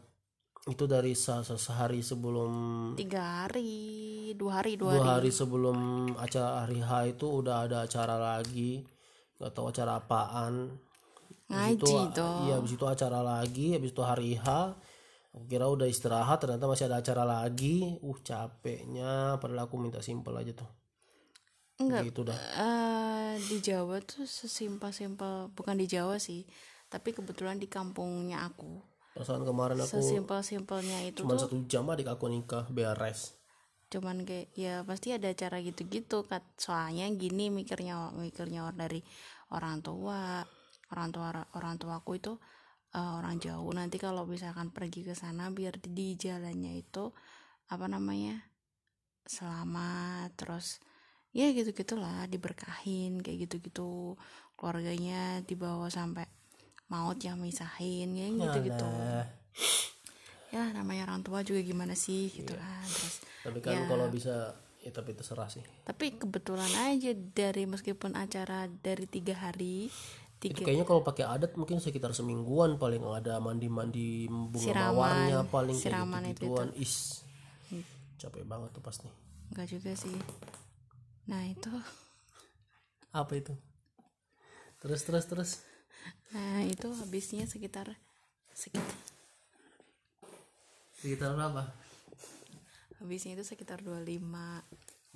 Itu 0.66 0.86
dari 0.86 1.18
se- 1.18 1.42
se- 1.42 1.58
sehari 1.58 2.06
sebelum 2.06 2.52
tiga 2.94 3.46
hari 3.46 4.34
dua 4.38 4.62
hari 4.62 4.78
dua, 4.78 4.94
dua 4.98 5.02
hari. 5.02 5.30
hari 5.30 5.32
sebelum 5.34 5.78
acara 6.18 6.66
hari 6.66 6.80
H 6.82 6.92
itu 7.18 7.26
udah 7.26 7.66
ada 7.66 7.78
acara 7.86 8.16
lagi 8.18 8.86
nggak 9.42 9.52
tahu 9.58 9.74
acara 9.74 9.98
apaan 9.98 10.78
Habis 11.52 11.84
ngaji 11.84 11.94
itu, 11.94 12.16
dong 12.16 12.40
iya 12.48 12.54
habis 12.58 12.72
itu 12.74 12.86
acara 12.88 13.20
lagi 13.20 13.68
habis 13.76 13.92
itu 13.92 14.02
hari 14.02 14.40
H 14.40 14.48
aku 15.32 15.44
kira 15.48 15.68
udah 15.68 15.88
istirahat 15.88 16.44
ternyata 16.44 16.68
masih 16.68 16.88
ada 16.92 17.00
acara 17.00 17.24
lagi. 17.24 18.00
Uh 18.04 18.18
capeknya 18.20 19.40
padahal 19.40 19.68
aku 19.68 19.76
minta 19.80 20.04
simpel 20.04 20.36
aja 20.36 20.52
tuh. 20.56 20.68
Enggak 21.80 22.14
gitu 22.14 22.22
dah. 22.28 22.38
eh 22.38 23.34
di 23.40 23.58
Jawa 23.64 24.04
tuh 24.04 24.28
sesimpel-simpel 24.28 25.50
bukan 25.56 25.76
di 25.80 25.88
Jawa 25.88 26.20
sih 26.20 26.46
tapi 26.92 27.16
kebetulan 27.16 27.58
di 27.58 27.72
kampungnya 27.72 28.44
aku. 28.44 28.84
Perasaan 29.16 29.44
kemarin 29.44 29.80
aku 29.80 30.00
sesimpel-simpelnya 30.00 31.08
itu 31.08 31.24
cuma 31.24 31.36
tuh 31.36 31.48
satu 31.48 31.58
jam 31.68 31.88
adik 31.88 32.12
aku 32.12 32.28
nikah 32.28 32.68
beres. 32.68 33.36
Cuman 33.92 34.24
kayak 34.24 34.56
ya 34.56 34.84
pasti 34.88 35.12
ada 35.12 35.32
acara 35.32 35.60
gitu-gitu 35.60 36.24
kat 36.28 36.44
soalnya 36.56 37.08
gini 37.12 37.52
mikirnya 37.52 38.12
mikirnya 38.16 38.68
orang 38.68 38.80
dari 38.88 39.04
orang 39.52 39.84
tua 39.84 40.48
orang 40.92 41.10
tua 41.10 41.32
orang 41.56 41.76
tuaku 41.80 42.20
itu 42.20 42.34
eh, 42.94 43.00
orang 43.20 43.40
jauh. 43.40 43.72
Nanti 43.72 43.98
kalau 43.98 44.28
misalkan 44.28 44.70
pergi 44.70 45.08
ke 45.08 45.16
sana 45.16 45.50
biar 45.50 45.80
di, 45.80 45.90
di 45.92 46.08
jalannya 46.20 46.78
itu 46.80 47.12
apa 47.72 47.88
namanya 47.88 48.36
selamat 49.24 50.36
terus 50.36 50.84
ya 51.32 51.48
gitu 51.56 51.72
gitulah 51.72 52.28
diberkahin 52.28 53.24
kayak 53.24 53.48
gitu 53.48 53.56
gitu 53.64 53.90
keluarganya 54.60 55.40
dibawa 55.48 55.88
sampai 55.88 56.28
maut 56.92 57.16
yang 57.24 57.40
misahin 57.40 58.12
ya 58.12 58.28
gitu 58.28 58.58
gitu 58.68 58.90
ya 60.52 60.68
namanya 60.76 61.08
orang 61.08 61.24
tua 61.24 61.48
juga 61.48 61.64
gimana 61.64 61.96
sih 61.96 62.28
gitu 62.28 62.52
kan 62.52 62.84
terus 62.84 63.24
tapi 63.48 63.64
kan 63.64 63.72
Ya. 63.72 63.88
kalau 63.88 64.12
bisa 64.12 64.60
ya 64.82 64.90
tapi 64.90 65.14
terserah 65.14 65.46
sih. 65.46 65.62
Tapi 65.86 66.18
kebetulan 66.18 66.70
aja 66.90 67.14
dari 67.14 67.70
meskipun 67.70 68.18
acara 68.18 68.66
dari 68.82 69.06
tiga 69.06 69.38
hari 69.38 69.94
itu 70.42 70.58
tiga 70.58 70.66
kayaknya 70.66 70.86
kalau 70.90 71.06
pakai 71.06 71.30
adat 71.30 71.54
mungkin 71.54 71.78
sekitar 71.78 72.18
semingguan 72.18 72.82
paling 72.82 73.06
ada 73.14 73.38
mandi-mandi 73.38 74.26
bunga 74.26 74.66
Siraman, 74.66 74.98
mawarnya 74.98 75.40
paling 75.46 75.78
kayak 75.78 75.94
siraman 75.94 76.22
gitu 76.34 76.50
gituan 76.50 76.70
is 76.82 77.22
capek 78.18 78.46
banget 78.46 78.70
tuh 78.74 78.86
pasti. 78.86 79.10
Enggak 79.54 79.68
juga 79.70 79.92
sih. 79.98 80.14
Nah 81.26 81.42
itu. 81.50 81.74
Apa 83.14 83.34
itu? 83.34 83.54
Terus 84.78 85.02
terus 85.02 85.26
terus. 85.26 85.52
Nah 86.34 86.62
itu 86.66 86.90
habisnya 87.02 87.50
sekitar 87.50 87.98
sekitar 88.54 88.94
sekitar 91.02 91.34
berapa? 91.34 91.66
habisnya 93.02 93.34
itu 93.34 93.42
sekitar 93.42 93.82
25 93.82 94.22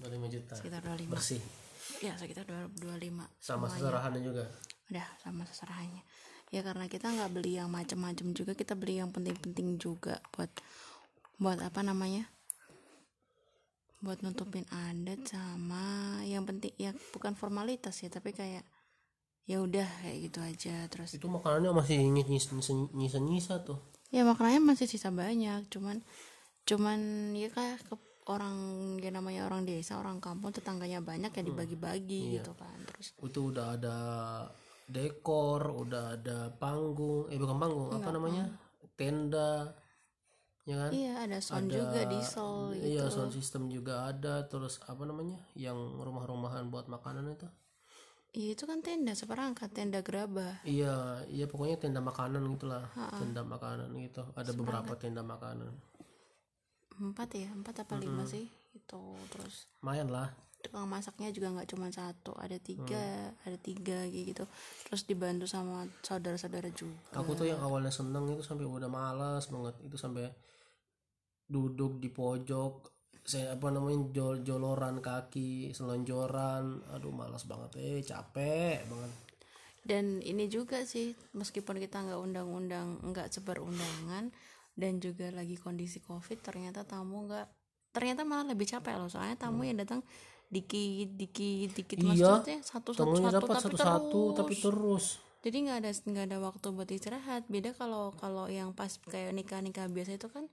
25 0.02 0.34
juta. 0.34 0.54
Sekitar 0.58 0.82
25 0.82 1.14
bersih. 1.14 1.42
Ya 2.02 2.18
sekitar 2.18 2.50
25 2.50 2.82
sama 3.38 3.70
seserahannya 3.70 4.22
juga 4.26 4.50
udah 4.92 5.08
sama 5.22 5.48
seserahannya. 5.50 6.04
Ya 6.54 6.62
karena 6.62 6.86
kita 6.86 7.10
nggak 7.10 7.32
beli 7.34 7.58
yang 7.58 7.74
macam-macam 7.74 8.32
juga 8.38 8.54
kita 8.54 8.78
beli 8.78 9.02
yang 9.02 9.10
penting-penting 9.10 9.82
juga 9.82 10.22
buat 10.34 10.50
buat 11.42 11.60
apa 11.60 11.82
namanya? 11.82 12.30
Buat 14.00 14.22
nutupin 14.22 14.70
adat 14.70 15.26
sama 15.26 16.22
yang 16.22 16.46
penting 16.46 16.74
ya 16.78 16.94
bukan 17.10 17.34
formalitas 17.34 17.98
ya 18.06 18.14
tapi 18.14 18.32
kayak 18.32 18.62
ya 19.46 19.62
udah 19.62 19.86
kayak 20.02 20.18
gitu 20.30 20.40
aja 20.42 20.90
terus 20.90 21.14
itu 21.14 21.30
makanannya 21.30 21.74
masih 21.74 22.02
nyisa 22.02 22.54
nyisa 22.94 23.18
nyisa 23.22 23.62
tuh. 23.66 23.82
Ya 24.14 24.22
maknanya 24.22 24.62
masih 24.62 24.86
sisa 24.86 25.10
banyak 25.10 25.66
cuman 25.74 26.06
cuman 26.66 27.34
ya 27.38 27.50
kayak 27.54 27.82
ke 27.86 27.96
orang 28.26 28.58
ya 28.98 29.14
namanya 29.14 29.46
orang 29.46 29.70
desa 29.70 30.02
orang 30.02 30.18
kampung 30.18 30.50
tetangganya 30.50 30.98
banyak 30.98 31.30
ya 31.30 31.44
dibagi-bagi 31.46 32.42
gitu 32.42 32.58
kan 32.58 32.74
terus 32.90 33.14
itu 33.14 33.40
udah 33.54 33.78
ada 33.78 33.98
dekor 34.86 35.62
udah 35.74 36.14
ada 36.14 36.54
panggung 36.62 37.26
eh 37.34 37.38
bukan 37.42 37.58
panggung 37.58 37.90
apa 37.90 38.10
namanya? 38.14 38.46
tenda 38.96 39.74
ya 40.66 40.76
kan? 40.88 40.92
Iya 40.94 41.14
ada 41.26 41.38
sound 41.42 41.70
juga 41.70 42.02
diesel 42.10 42.74
gitu. 42.74 42.86
iya 42.86 43.04
sound 43.10 43.34
system 43.34 43.70
juga 43.70 44.10
ada 44.10 44.46
terus 44.46 44.82
apa 44.86 45.04
namanya? 45.06 45.42
Yang 45.58 45.78
rumah-rumahan 46.02 46.70
buat 46.70 46.86
makanan 46.90 47.34
itu. 47.34 47.50
Iya 48.36 48.50
itu 48.54 48.64
kan 48.68 48.84
tenda 48.84 49.16
seperangkat 49.16 49.72
tenda 49.72 50.04
gerabah. 50.04 50.60
iya 50.68 51.24
iya 51.32 51.48
pokoknya 51.48 51.80
tenda 51.80 52.04
makanan 52.04 52.44
gitulah 52.56 52.86
tenda 52.94 53.42
makanan 53.42 53.90
gitu. 54.00 54.24
Ada 54.38 54.52
beberapa 54.54 54.94
tenda 55.00 55.26
makanan. 55.26 55.74
Empat 56.96 57.36
ya, 57.36 57.52
empat 57.52 57.84
apa 57.84 58.00
lima 58.00 58.24
sih? 58.24 58.48
Itu 58.72 59.20
terus. 59.28 59.68
Lumayan 59.84 60.08
lah 60.08 60.45
tukang 60.66 60.90
masaknya 60.90 61.30
juga 61.30 61.54
nggak 61.54 61.70
cuma 61.70 61.94
satu, 61.94 62.34
ada 62.42 62.58
tiga, 62.58 63.30
ada 63.46 63.58
tiga 63.62 64.10
kayak 64.10 64.26
gitu. 64.34 64.44
Terus 64.90 65.02
dibantu 65.06 65.46
sama 65.46 65.86
saudara-saudara 66.02 66.74
juga. 66.74 66.98
aku 67.14 67.38
tuh 67.38 67.46
yang 67.46 67.62
awalnya 67.62 67.94
seneng 67.94 68.26
itu 68.34 68.42
sampai 68.42 68.66
udah 68.66 68.90
malas 68.90 69.46
banget 69.54 69.78
itu 69.86 69.96
sampai 70.02 70.34
duduk 71.46 72.02
di 72.02 72.10
pojok 72.10 72.96
saya 73.26 73.58
apa 73.58 73.74
namanya 73.74 74.06
jol 74.14 74.46
joloran 74.46 75.02
kaki 75.02 75.74
selonjoran 75.74 76.86
aduh 76.94 77.10
malas 77.10 77.50
banget 77.50 77.82
eh 77.82 78.02
capek 78.06 78.86
banget 78.86 79.14
Dan 79.86 80.18
ini 80.26 80.50
juga 80.50 80.82
sih, 80.82 81.14
meskipun 81.38 81.78
kita 81.78 82.02
nggak 82.02 82.18
undang-undang, 82.18 83.06
nggak 83.06 83.30
sebar 83.30 83.62
undangan, 83.62 84.34
dan 84.74 84.98
juga 84.98 85.30
lagi 85.30 85.62
kondisi 85.62 86.02
covid, 86.02 86.42
ternyata 86.42 86.82
tamu 86.90 87.30
nggak, 87.30 87.46
ternyata 87.94 88.26
malah 88.26 88.50
lebih 88.50 88.66
capek 88.66 88.98
loh. 88.98 89.14
Soalnya 89.14 89.38
tamu 89.38 89.62
yang 89.62 89.78
datang 89.78 90.02
dikit, 90.50 91.10
dikit, 91.18 91.70
dikit. 91.74 91.98
Iya, 92.00 92.08
maksudnya 92.42 92.60
satu, 92.62 92.90
satu, 92.94 93.14
satu, 93.18 93.34
dapat 93.34 93.50
tapi 93.58 93.64
satu-satu 93.66 94.22
terus. 94.22 94.38
tapi 94.38 94.54
terus 94.60 95.06
jadi 95.46 95.58
nggak 95.62 95.78
ada 95.78 95.92
nggak 95.94 96.26
ada 96.26 96.38
waktu 96.42 96.68
buat 96.74 96.90
istirahat 96.90 97.46
beda 97.46 97.78
kalau 97.78 98.18
kalau 98.18 98.50
yang 98.50 98.74
pas 98.74 98.90
kayak 99.06 99.30
nikah 99.30 99.62
nikah 99.62 99.86
biasa 99.86 100.18
itu 100.18 100.26
kan 100.34 100.50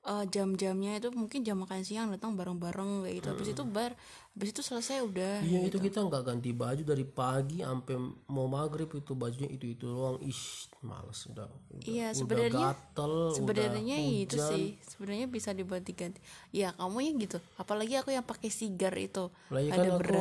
eh, 0.00 0.24
jam-jamnya 0.26 0.96
itu 0.96 1.12
mungkin 1.12 1.44
jam 1.44 1.60
makan 1.60 1.84
siang 1.84 2.08
datang 2.08 2.32
bareng-bareng 2.32 3.04
kayak 3.04 3.14
gitu. 3.20 3.28
Habis 3.36 3.48
itu 3.52 3.62
bar 3.68 3.92
habis 4.30 4.50
itu 4.54 4.62
selesai 4.64 5.04
udah 5.04 5.42
iya 5.42 5.66
itu 5.66 5.76
kita 5.76 6.00
nggak 6.00 6.22
ganti 6.24 6.54
baju 6.54 6.80
dari 6.80 7.04
pagi 7.04 7.60
sampai 7.60 8.00
mau 8.32 8.48
maghrib. 8.48 8.88
Itu 8.88 9.12
bajunya 9.12 9.52
itu 9.52 9.68
itu 9.68 9.84
doang. 9.84 10.16
Ish 10.24 10.72
males 10.80 11.20
udah, 11.28 11.44
udah 11.44 11.84
Iya, 11.84 12.16
sebenarnya- 12.16 12.72
gatel 12.72 13.12
sebenarnya 13.36 13.96
udah 14.00 14.16
itu 14.24 14.36
hujan. 14.40 14.48
sih. 14.48 14.66
Sebenarnya 14.80 15.26
bisa 15.28 15.50
dibuat 15.52 15.84
diganti 15.84 16.20
ya 16.48 16.72
kamu 16.72 16.98
ya 17.04 17.12
gitu. 17.20 17.38
Apalagi 17.60 17.94
aku 18.00 18.16
yang 18.16 18.24
pakai 18.24 18.48
sigar 18.48 18.96
itu. 18.96 19.28
Lah 19.52 19.60
ya 19.60 19.70
kan 19.76 20.00
aku 20.00 20.16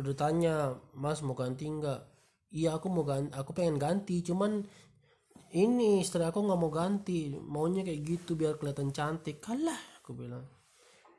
udah 0.00 0.14
tanya 0.16 0.54
mas 0.96 1.20
mau 1.20 1.36
ganti 1.36 1.68
nggak? 1.68 2.00
Iya 2.50 2.78
aku 2.80 2.88
mau 2.88 3.04
ganti 3.04 3.30
aku 3.36 3.52
pengen 3.52 3.76
ganti. 3.76 4.24
Cuman 4.24 4.64
ini 5.50 5.98
istri 5.98 6.22
aku 6.22 6.46
nggak 6.46 6.60
mau 6.60 6.70
ganti 6.70 7.34
maunya 7.34 7.82
kayak 7.82 8.00
gitu 8.06 8.38
biar 8.38 8.54
kelihatan 8.54 8.94
cantik. 8.94 9.42
Kalah 9.42 9.98
aku 9.98 10.14
bilang. 10.14 10.46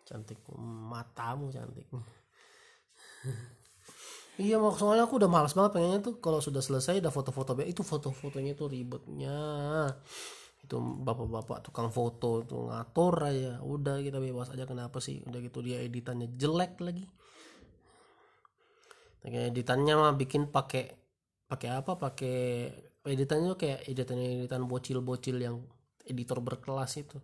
Cantik 0.07 0.39
matamu 0.91 1.51
cantik. 1.51 1.87
Iya 4.39 4.57
mak 4.57 4.79
soalnya 4.79 5.05
aku 5.05 5.21
udah 5.21 5.29
malas 5.29 5.53
banget 5.53 5.77
pengennya 5.77 5.99
tuh. 6.01 6.15
Kalau 6.17 6.41
sudah 6.41 6.63
selesai 6.63 6.97
udah 6.97 7.13
foto-foto 7.13 7.53
itu 7.61 7.85
foto-fotonya 7.85 8.57
tuh 8.57 8.73
ribetnya. 8.73 9.37
Itu 10.63 10.81
bapak-bapak 10.81 11.61
tukang 11.67 11.93
foto 11.93 12.41
tuh 12.41 12.71
ngatur 12.71 13.21
aja. 13.21 13.61
Udah 13.61 14.01
kita 14.01 14.17
bebas 14.17 14.49
aja 14.49 14.65
kenapa 14.65 14.97
sih? 14.97 15.21
Udah 15.29 15.37
gitu 15.45 15.61
dia 15.61 15.83
editannya 15.83 16.33
jelek 16.39 16.79
lagi. 16.81 17.05
Kayak 19.21 19.53
editannya 19.53 19.93
mah 19.93 20.13
bikin 20.17 20.49
pakai 20.49 20.89
pakai 21.45 21.69
apa? 21.77 21.99
Pakai 21.99 22.37
editannya 23.05 23.57
kayak 23.57 23.89
editan 23.89 24.19
editan 24.21 24.69
bocil-bocil 24.69 25.37
yang 25.41 25.65
editor 26.05 26.41
berkelas 26.41 27.01
itu. 27.01 27.17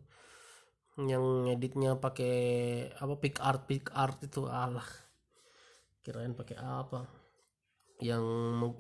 Yang 0.97 1.53
editnya 1.53 1.93
pakai 2.01 2.35
apa 2.97 3.13
pick 3.21 3.37
art 3.37 3.69
pick 3.69 3.93
art 3.93 4.17
itu 4.25 4.49
alah. 4.49 4.85
Kirain 6.01 6.33
pakai 6.33 6.57
apa? 6.57 7.05
Yang 8.01 8.25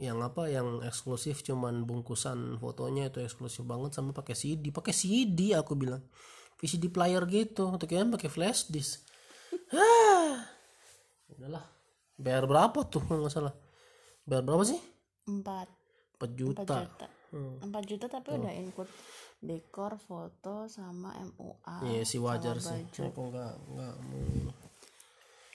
yang 0.01 0.21
apa 0.25 0.49
yang 0.49 0.81
eksklusif 0.81 1.45
cuman 1.45 1.85
bungkusan 1.85 2.57
fotonya 2.57 3.09
itu 3.13 3.21
eksklusif 3.21 3.65
banget 3.65 3.93
sama 3.93 4.13
pakai 4.13 4.33
CD 4.33 4.73
pakai 4.73 4.93
CD 4.93 5.53
aku 5.53 5.77
bilang. 5.77 6.01
VCD 6.57 6.89
player 6.89 7.21
gitu. 7.29 7.69
Untuk 7.69 7.93
yang 7.93 8.09
pakai 8.09 8.33
flash 8.33 8.65
disk. 8.73 9.05
Ah 9.69 10.41
udahlah. 11.29 11.65
Bayar 12.17 12.49
berapa 12.49 12.81
tuh 12.89 13.05
nggak 13.05 13.29
salah? 13.29 13.53
Bayar 14.25 14.41
berapa 14.41 14.65
sih? 14.65 14.81
Empat 15.29 15.76
4 16.17 16.33
juta, 16.33 16.61
empat 16.63 16.69
juta 16.83 17.07
empat 17.61 17.83
juta 17.85 18.05
tapi 18.07 18.29
udah 18.33 18.53
include 18.55 18.89
dekor 19.37 19.99
foto 19.99 20.65
sama 20.65 21.13
MUA 21.13 21.75
Iya 21.85 22.01
sih 22.03 22.17
wajar 22.17 22.57
sih. 22.57 22.87
Aku 23.03 23.29
nggak 23.29 23.53
nggak 23.69 23.93
mau 24.01 24.51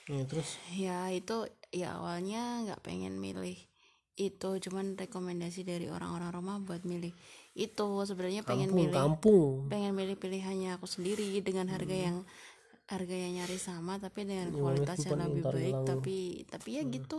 Iya, 0.03 0.23
terus? 0.23 0.59
Ya 0.69 1.07
itu 1.09 1.47
ya 1.69 1.95
awalnya 1.95 2.63
nggak 2.63 2.83
pengen 2.83 3.15
milih 3.17 3.55
itu. 4.13 4.49
Cuman 4.59 4.93
rekomendasi 4.93 5.63
dari 5.63 5.87
orang-orang 5.87 6.29
rumah 6.29 6.59
buat 6.59 6.83
milih 6.83 7.15
itu. 7.53 7.87
Sebenarnya 8.03 8.43
pengen 8.43 8.67
kampung 8.67 8.79
milih 8.83 8.93
kampung. 8.93 9.55
pengen 9.67 9.93
milih 9.95 10.15
pilihannya 10.15 10.75
aku 10.75 10.85
sendiri 10.85 11.23
dengan 11.39 11.67
harga 11.67 11.91
Hmm. 11.91 12.03
yang 12.05 12.17
harga 12.85 13.15
yang 13.15 13.33
nyaris 13.33 13.63
sama 13.63 13.95
tapi 13.95 14.27
dengan 14.27 14.51
Ya, 14.51 14.59
kualitas 14.59 14.97
yang 14.99 15.15
bukan 15.15 15.23
lebih 15.25 15.43
baik. 15.49 15.75
tapi 15.87 16.17
tapi 16.45 16.69
Hmm. 16.69 16.77
ya 16.77 16.83
gitu 16.93 17.17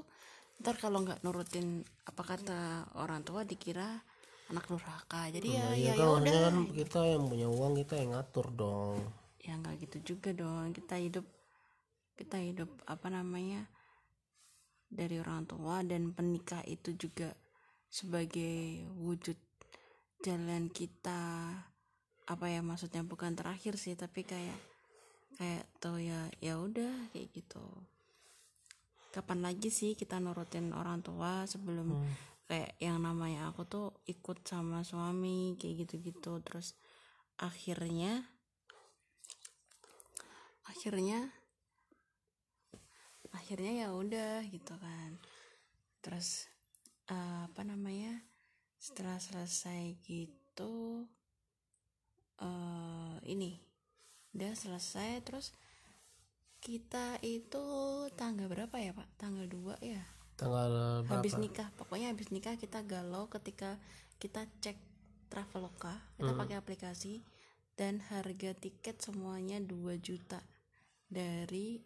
ntar 0.64 0.80
kalau 0.80 1.04
nggak 1.04 1.20
nurutin 1.20 1.84
apa 2.08 2.22
kata 2.24 2.88
orang 2.96 3.20
tua 3.20 3.44
dikira 3.44 4.00
anak 4.48 4.64
durhaka. 4.64 5.28
Jadi 5.28 5.48
ya 5.52 5.76
Iya 5.76 5.92
ya 5.92 5.92
kan 5.92 6.00
ya 6.00 6.08
maksudnya 6.08 6.40
udah. 6.40 6.40
kan 6.48 6.56
kita 6.72 7.00
yang 7.04 7.22
punya 7.28 7.48
uang 7.52 7.72
kita 7.84 7.94
yang 8.00 8.10
ngatur 8.16 8.46
dong. 8.56 8.96
Ya 9.44 9.52
nggak 9.60 9.74
gitu 9.84 10.16
juga 10.16 10.32
dong. 10.32 10.72
Kita 10.72 10.96
hidup 10.96 11.26
kita 12.16 12.40
hidup 12.40 12.70
apa 12.88 13.12
namanya 13.12 13.68
dari 14.88 15.20
orang 15.20 15.44
tua 15.44 15.84
dan 15.84 16.16
penikah 16.16 16.64
itu 16.64 16.96
juga 16.96 17.36
sebagai 17.92 18.88
wujud 18.96 19.36
jalan 20.24 20.72
kita. 20.72 21.52
Apa 22.24 22.48
ya 22.48 22.64
maksudnya 22.64 23.04
bukan 23.04 23.36
terakhir 23.36 23.76
sih 23.76 23.92
tapi 24.00 24.24
kayak 24.24 24.56
kayak 25.36 25.68
tuh 25.76 26.00
ya 26.00 26.24
ya 26.40 26.56
udah 26.56 27.12
kayak 27.12 27.28
gitu 27.36 27.60
kapan 29.14 29.46
lagi 29.46 29.70
sih 29.70 29.94
kita 29.94 30.18
nurutin 30.18 30.74
orang 30.74 30.98
tua 30.98 31.46
sebelum 31.46 32.02
kayak 32.50 32.74
yang 32.82 32.98
namanya 32.98 33.54
aku 33.54 33.62
tuh 33.62 33.86
ikut 34.10 34.42
sama 34.42 34.82
suami 34.82 35.54
kayak 35.54 35.86
gitu-gitu. 35.86 36.42
Terus 36.42 36.74
akhirnya 37.38 38.26
akhirnya 40.66 41.30
akhirnya 43.30 43.86
ya 43.86 43.88
udah 43.94 44.42
gitu 44.50 44.74
kan. 44.82 45.22
Terus 46.02 46.50
eh, 47.06 47.46
apa 47.46 47.62
namanya 47.62 48.18
setelah 48.82 49.22
selesai 49.22 50.02
gitu 50.02 51.06
eh 52.42 53.16
ini 53.30 53.62
udah 54.34 54.52
selesai 54.58 55.22
terus 55.22 55.54
kita 56.64 57.20
itu 57.20 57.60
tanggal 58.16 58.48
berapa 58.48 58.72
ya 58.80 58.96
pak? 58.96 59.04
Tanggal 59.20 59.44
2 59.44 59.76
ya? 59.84 60.00
Tanggal 60.40 61.04
berapa? 61.04 61.20
Habis 61.20 61.36
nikah. 61.36 61.68
Pokoknya 61.76 62.08
habis 62.08 62.32
nikah 62.32 62.56
kita 62.56 62.80
galau 62.88 63.28
ketika 63.28 63.76
kita 64.16 64.48
cek 64.64 64.80
traveloka. 65.28 66.00
Kita 66.16 66.32
Hmm. 66.32 66.40
pakai 66.40 66.56
aplikasi 66.56 67.20
dan 67.76 68.00
harga 68.08 68.56
tiket 68.56 68.96
semuanya 69.04 69.60
2 69.60 70.00
juta. 70.00 70.40
Dari 71.12 71.84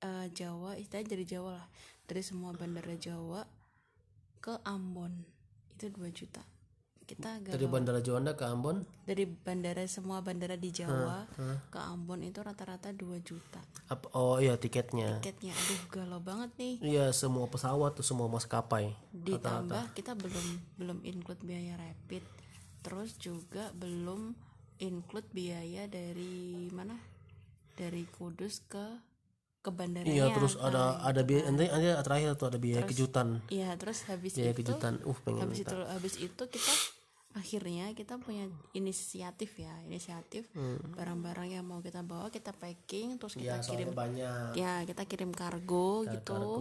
eh, 0.00 0.28
Jawa 0.32 0.80
istilahnya 0.80 1.12
dari 1.12 1.24
Jawa 1.28 1.60
lah. 1.60 1.66
Dari 2.08 2.24
semua 2.24 2.56
bandara 2.56 2.96
Jawa 2.96 3.44
ke 4.40 4.56
Ambon. 4.64 5.28
Itu 5.76 5.92
2 5.92 6.08
juta 6.08 6.55
kita 7.06 7.38
galau 7.38 7.54
dari 7.54 7.66
bandara 7.70 8.00
Juanda 8.02 8.34
ke 8.34 8.42
Ambon? 8.42 8.82
Dari 9.06 9.24
bandara 9.30 9.86
semua 9.86 10.18
bandara 10.26 10.58
di 10.58 10.74
Jawa 10.74 11.22
Hmm, 11.38 11.62
ke 11.70 11.78
Ambon 11.78 12.26
itu 12.26 12.42
rata-rata 12.42 12.90
2 12.90 13.22
juta. 13.22 13.62
Apa- 13.86 14.10
oh 14.18 14.42
iya 14.42 14.58
tiketnya. 14.58 15.22
Tiketnya 15.22 15.54
aduh 15.54 15.82
galau 15.94 16.18
banget 16.18 16.50
nih. 16.58 16.74
Iya 16.82 17.14
semua 17.14 17.46
pesawat 17.46 17.94
tuh 17.94 18.02
semua 18.02 18.26
maskapai 18.26 18.90
ditambah 19.14 19.94
kita 19.94 20.18
belum 20.18 20.46
belum 20.82 20.98
include 21.06 21.40
biaya 21.46 21.78
rapid. 21.78 22.26
Terus 22.82 23.14
juga 23.22 23.70
belum 23.78 24.34
include 24.82 25.30
biaya 25.30 25.86
dari 25.86 26.66
mana? 26.74 26.98
Dari 27.78 28.02
Kudus 28.10 28.66
ke 28.66 28.98
ke 29.62 29.70
bandaranya. 29.74 30.14
Iya 30.14 30.26
terus 30.30 30.54
kan, 30.54 30.70
ada 30.70 31.02
ada 31.02 31.22
biaya 31.26 31.50
kan. 31.50 31.58
nanti 31.58 31.64
nanti 31.66 31.86
terakhir 32.06 32.28
tuh 32.38 32.46
ada 32.54 32.58
biaya 32.62 32.82
kejutan. 32.86 33.28
iya 33.50 33.74
terus 33.74 34.06
habis 34.06 34.38
biaya 34.38 34.54
itu 34.54 34.58
kejutan. 34.62 35.02
Uh 35.02 35.18
pengen 35.26 35.50
habis 35.50 35.58
minta. 35.58 35.70
itu 35.74 35.78
habis 35.90 36.14
itu 36.22 36.42
kita 36.46 36.72
akhirnya 37.36 37.92
kita 37.92 38.16
punya 38.16 38.48
inisiatif 38.72 39.60
ya 39.60 39.76
inisiatif 39.84 40.48
barang-barang 40.96 41.60
yang 41.60 41.68
mau 41.68 41.84
kita 41.84 42.00
bawa 42.00 42.32
kita 42.32 42.56
packing 42.56 43.20
terus 43.20 43.36
ya 43.36 43.60
kita 43.60 43.76
kirim. 43.76 43.92
soalnya 43.92 43.96
banyak. 43.96 44.50
Ya 44.56 44.74
kita 44.88 45.02
kirim 45.04 45.30
kargo 45.36 46.08
gitu. 46.08 46.32
kargo. 46.32 46.54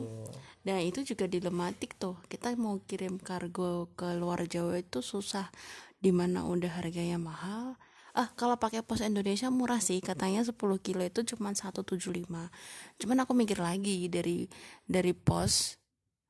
Nah 0.67 0.77
itu 0.83 1.01
juga 1.07 1.25
dilematik 1.25 1.95
tuh. 1.95 2.19
Kita 2.27 2.53
mau 2.59 2.77
kirim 2.83 3.17
kargo 3.21 3.89
ke 3.95 4.15
luar 4.17 4.43
Jawa 4.45 4.81
itu 4.81 4.99
susah. 4.99 5.47
Di 5.99 6.11
mana 6.11 6.45
udah 6.45 6.83
harganya 6.83 7.17
mahal. 7.17 7.79
Ah 8.15 8.31
kalau 8.35 8.55
pakai 8.55 8.83
pos 8.83 9.03
Indonesia 9.03 9.47
murah 9.47 9.79
sih. 9.79 9.99
Katanya 10.03 10.43
10 10.43 10.55
kilo 10.83 11.03
itu 11.03 11.21
cuma 11.35 11.51
175 11.51 12.27
Cuman 12.95 13.17
aku 13.19 13.31
mikir 13.35 13.59
lagi 13.59 14.07
Dari 14.07 14.47
dari 14.87 15.11
pos 15.11 15.79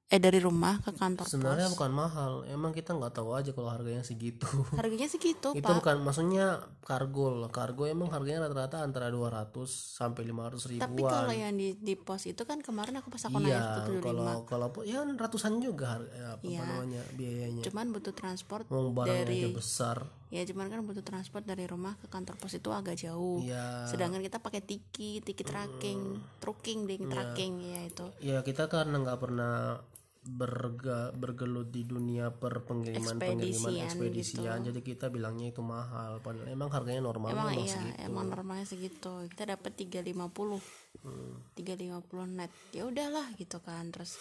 Eh 0.06 0.22
dari 0.22 0.38
rumah 0.38 0.78
ke 0.86 0.94
kantor 0.94 1.26
sebenarnya 1.26 1.66
pos. 1.66 1.82
bukan 1.82 1.92
mahal. 1.92 2.34
Emang 2.46 2.70
kita 2.70 2.94
nggak 2.94 3.18
tahu 3.18 3.34
aja 3.34 3.50
kalau 3.52 3.74
harganya 3.74 4.06
segitu. 4.06 4.46
Harganya 4.78 5.10
segitu 5.10 5.50
itu 5.52 5.66
pak. 5.66 5.82
bukan 5.82 5.98
maksudnya 6.06 6.62
kargo 6.80 7.34
loh. 7.34 7.50
Kargo 7.50 7.90
emang 7.90 8.14
harganya 8.14 8.46
rata-rata 8.46 8.86
antara 8.86 9.10
200 9.10 9.50
sampai 9.66 10.30
500 10.30 10.70
ribuan. 10.70 10.86
Tapi 10.86 11.02
kalau 11.02 11.34
yang 11.34 11.58
di, 11.58 11.74
di 11.74 11.98
pos 11.98 12.30
itu 12.30 12.38
kan 12.46 12.62
kemarin 12.62 13.02
aku 13.02 13.10
pas 13.10 13.26
aku 13.26 13.42
iya 13.42 13.82
175 13.82 14.06
kalau 14.06 14.38
kalau 14.46 14.68
ya 14.86 15.02
ratusan 15.02 15.58
juga 15.58 15.98
har- 15.98 16.06
ya, 16.08 16.38
apa 16.38 16.44
Iya. 16.46 16.62
namanya 16.62 17.02
biayanya. 17.18 17.62
Cuman 17.66 17.86
butuh 17.90 18.14
transport 18.14 18.70
mau 18.70 18.86
barangnya 18.88 19.26
dari 19.26 19.38
aja 19.42 19.50
besar. 19.52 19.98
Ya 20.30 20.46
cuman 20.46 20.70
kan 20.70 20.86
butuh 20.86 21.02
transport 21.02 21.50
dari 21.50 21.66
rumah 21.66 21.98
ke 21.98 22.06
kantor 22.06 22.38
pos 22.38 22.54
itu 22.54 22.70
agak 22.70 22.94
jauh. 22.96 23.42
Iya. 23.42 23.90
sedangkan 23.90 24.22
kita 24.22 24.38
pakai 24.38 24.62
tiki 24.62 25.18
tiki 25.20 25.42
tracking 25.42 26.22
trucking 26.38 26.86
ding 26.86 27.10
tracking 27.10 27.58
ya 27.64 27.82
itu. 27.82 28.06
Ya 28.22 28.38
kita 28.42 28.70
karena 28.70 29.02
nggak 29.02 29.18
pernah 29.18 29.82
berga, 30.26 31.14
bergelut 31.14 31.70
di 31.70 31.86
dunia 31.86 32.34
per 32.34 32.66
pengiriman 32.66 33.22
pengiriman 33.22 33.86
Ekspedisian 33.86 33.86
ekspedisian. 33.86 34.60
jadi 34.66 34.80
kita 34.82 35.06
bilangnya 35.14 35.54
itu 35.54 35.62
mahal. 35.62 36.18
Padahal 36.20 36.50
emang 36.50 36.74
harganya 36.74 37.06
normal 37.06 37.30
emang 37.30 37.54
memang 37.54 37.62
iya 37.62 37.78
segitu. 37.78 38.02
emang 38.02 38.26
normalnya 38.34 38.66
segitu. 38.66 39.12
Kita 39.30 39.44
dapat 39.56 39.72
350 39.78 40.58
Hmm. 41.06 41.38
350 41.54 42.26
net. 42.34 42.50
Ya 42.74 42.90
udahlah 42.90 43.30
gitu 43.38 43.62
kan. 43.62 43.94
Terus 43.94 44.18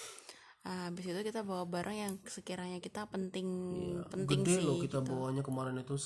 ah, 0.62 0.92
habis 0.92 1.08
itu 1.08 1.16
kita 1.24 1.40
bawa 1.40 1.64
barang 1.64 1.96
yang 1.96 2.12
sekiranya 2.28 2.76
kita 2.78 3.08
penting 3.08 3.48
penting 4.12 4.44
Iya, 4.44 4.44
gede 4.44 4.54
sih 4.60 4.64
loh 4.68 4.76
kita 4.80 4.98
bawanya 5.00 5.40
kemarin 5.40 5.80
itu 5.80 5.96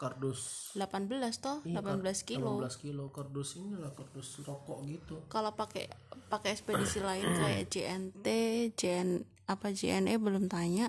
sekardus 0.00 0.72
18 0.72 1.12
toh? 1.36 1.60
18 1.60 2.24
kilo. 2.24 2.56
18 2.56 2.72
kilo. 2.80 3.04
Kardus 3.12 3.60
inilah 3.60 3.92
kardus 3.92 4.40
rokok 4.40 4.80
gitu. 4.88 5.20
Kalau 5.28 5.52
pakai 5.52 5.92
pakai 6.26 6.56
ekspedisi 6.56 7.04
lain 7.04 7.28
kayak 7.28 7.68
JNT 7.68 8.26
JN 8.72 9.08
apa 9.44 9.68
JNE 9.68 10.16
belum 10.16 10.48
tanya. 10.48 10.88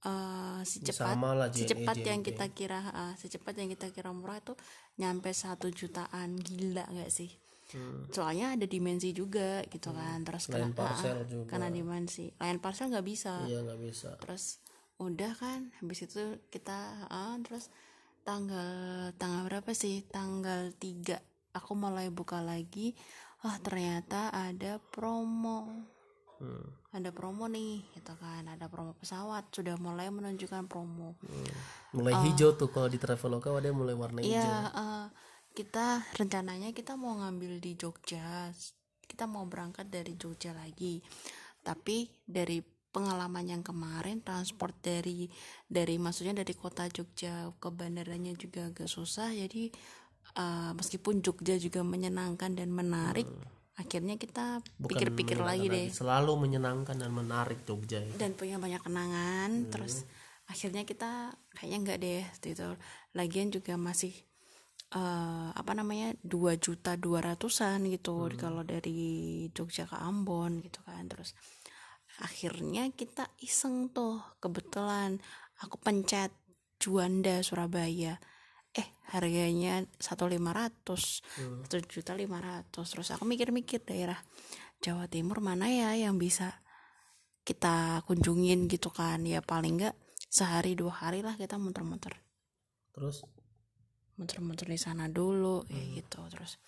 Eh 0.00 0.60
secepat 0.64 1.16
sama 1.16 1.32
lah 1.32 1.48
JNE, 1.48 1.60
secepat 1.60 1.96
yang 1.98 2.20
JNT. 2.20 2.28
kita 2.32 2.46
kira 2.50 2.80
ah, 2.86 3.12
secepat 3.14 3.52
yang 3.56 3.68
kita 3.68 3.88
kira 3.90 4.08
murah 4.08 4.40
itu 4.40 4.56
nyampe 4.96 5.28
satu 5.28 5.68
jutaan. 5.68 6.36
Gila 6.36 6.88
nggak 6.88 7.12
sih? 7.12 7.28
Soalnya 8.08 8.54
ada 8.54 8.64
dimensi 8.64 9.10
juga 9.10 9.60
gitu 9.66 9.90
kan. 9.90 10.22
Terus 10.22 10.46
Hmm. 10.46 10.52
Lain 10.54 10.64
kena- 10.66 10.78
parcel 10.78 11.16
ah, 11.18 11.26
juga. 11.26 11.46
karena 11.50 11.68
dimensi. 11.68 12.24
Lain 12.34 12.56
parcel 12.56 12.88
nggak 12.88 13.04
bisa. 13.04 13.44
Iya 13.44 13.60
nggak 13.60 13.80
bisa. 13.80 14.10
Terus 14.16 14.64
udah 14.94 15.32
kan 15.34 15.68
habis 15.76 16.00
itu 16.00 16.22
kita 16.48 16.78
ah, 17.10 17.36
terus 17.42 17.68
tanggal 18.24 19.12
tanggal 19.20 19.46
berapa 19.46 19.70
sih? 19.76 20.02
Tanggal 20.08 20.72
3 20.80 21.20
aku 21.54 21.72
mulai 21.78 22.10
buka 22.10 22.42
lagi. 22.42 22.92
Ah 23.46 23.56
ternyata 23.62 24.34
ada 24.34 24.82
promo. 24.90 25.92
Hmm. 26.34 26.66
ada 26.90 27.14
promo 27.14 27.46
nih 27.46 27.86
gitu 27.94 28.12
kan. 28.18 28.44
Ada 28.50 28.66
promo 28.66 28.98
pesawat. 28.98 29.48
Sudah 29.54 29.78
mulai 29.78 30.10
menunjukkan 30.10 30.66
promo. 30.66 31.14
Mulai 31.94 32.14
hijau 32.26 32.58
tuh 32.58 32.68
kalau 32.74 32.90
di 32.90 32.98
traveloka 32.98 33.54
ada 33.54 33.70
yang 33.70 33.78
mulai 33.78 33.94
warna 33.94 34.18
hijau. 34.20 34.34
ya 34.34 34.72
eh, 34.74 35.06
kita 35.54 36.02
rencananya 36.18 36.74
kita 36.74 36.98
mau 36.98 37.14
ngambil 37.22 37.62
di 37.62 37.78
Jogja. 37.78 38.50
Kita 39.04 39.30
mau 39.30 39.46
berangkat 39.46 39.86
dari 39.86 40.18
Jogja 40.18 40.50
lagi. 40.56 40.98
Tapi 41.62 42.10
dari 42.26 42.60
pengalaman 42.94 43.50
yang 43.50 43.62
kemarin 43.66 44.22
transport 44.22 44.78
dari 44.78 45.26
dari 45.66 45.98
maksudnya 45.98 46.38
dari 46.38 46.54
kota 46.54 46.86
Jogja 46.86 47.50
ke 47.58 47.68
bandaranya 47.74 48.30
juga 48.38 48.70
agak 48.70 48.86
susah. 48.86 49.34
Jadi 49.34 49.74
eh, 50.38 50.70
meskipun 50.78 51.18
Jogja 51.18 51.58
juga 51.58 51.82
menyenangkan 51.82 52.54
dan 52.54 52.70
menarik 52.70 53.26
akhirnya 53.74 54.14
kita 54.14 54.62
pikir-pikir 54.78 55.38
lagi 55.42 55.66
deh. 55.66 55.90
selalu 55.90 56.46
menyenangkan 56.46 56.94
dan 56.94 57.10
menarik 57.10 57.66
Jogja 57.66 58.06
ya. 58.06 58.14
dan 58.14 58.30
punya 58.38 58.54
banyak 58.62 58.78
kenangan 58.78 59.66
terus 59.74 60.06
akhirnya 60.46 60.86
kita 60.86 61.34
kayaknya 61.58 61.78
nggak 61.82 61.98
deh 61.98 62.22
waktu 62.22 62.48
itu 62.54 62.68
lagian 63.18 63.48
juga 63.50 63.74
masih 63.74 64.14
eh, 64.94 65.48
apa 65.50 65.72
namanya 65.74 66.14
dua 66.22 66.54
juta 66.54 66.94
dua 66.94 67.18
ratusan 67.18 67.82
gitu 67.90 68.30
kalau 68.38 68.62
dari 68.62 69.50
Jogja 69.50 69.90
ke 69.90 69.98
Ambon 69.98 70.62
gitu 70.62 70.78
kan 70.86 71.10
terus 71.10 71.34
akhirnya 72.22 72.86
kita 72.94 73.26
iseng 73.42 73.90
tuh 73.90 74.22
kebetulan 74.38 75.18
aku 75.58 75.80
pencet 75.82 76.30
Juanda 76.78 77.42
Surabaya. 77.42 78.20
Eh 78.74 78.88
harganya 79.14 79.86
satu 80.02 80.26
lima 80.26 80.50
ratus 80.50 81.22
satu 81.38 81.76
juta 81.86 82.12
lima 82.14 82.42
ratus. 82.42 82.94
Terus 82.94 83.08
aku 83.14 83.24
mikir-mikir 83.26 83.82
daerah 83.86 84.18
Jawa 84.82 85.06
Timur 85.06 85.38
mana 85.40 85.70
ya 85.70 85.94
yang 85.94 86.18
bisa 86.18 86.62
kita 87.46 88.02
kunjungin 88.06 88.66
gitu 88.66 88.90
kan. 88.90 89.22
Ya 89.26 89.42
paling 89.42 89.78
nggak 89.80 89.96
sehari 90.28 90.74
dua 90.74 91.06
hari 91.06 91.22
lah 91.22 91.38
kita 91.38 91.58
muter-muter. 91.58 92.14
Terus? 92.94 93.22
Muter-muter 94.14 94.70
di 94.70 94.78
sana 94.78 95.10
dulu 95.10 95.66
kayak 95.66 95.88
gitu. 96.02 96.20
Terus 96.30 96.58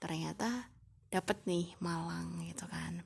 ternyata 0.00 0.72
dapet 1.10 1.42
nih 1.44 1.74
Malang 1.82 2.40
gitu 2.46 2.64
kan 2.70 3.02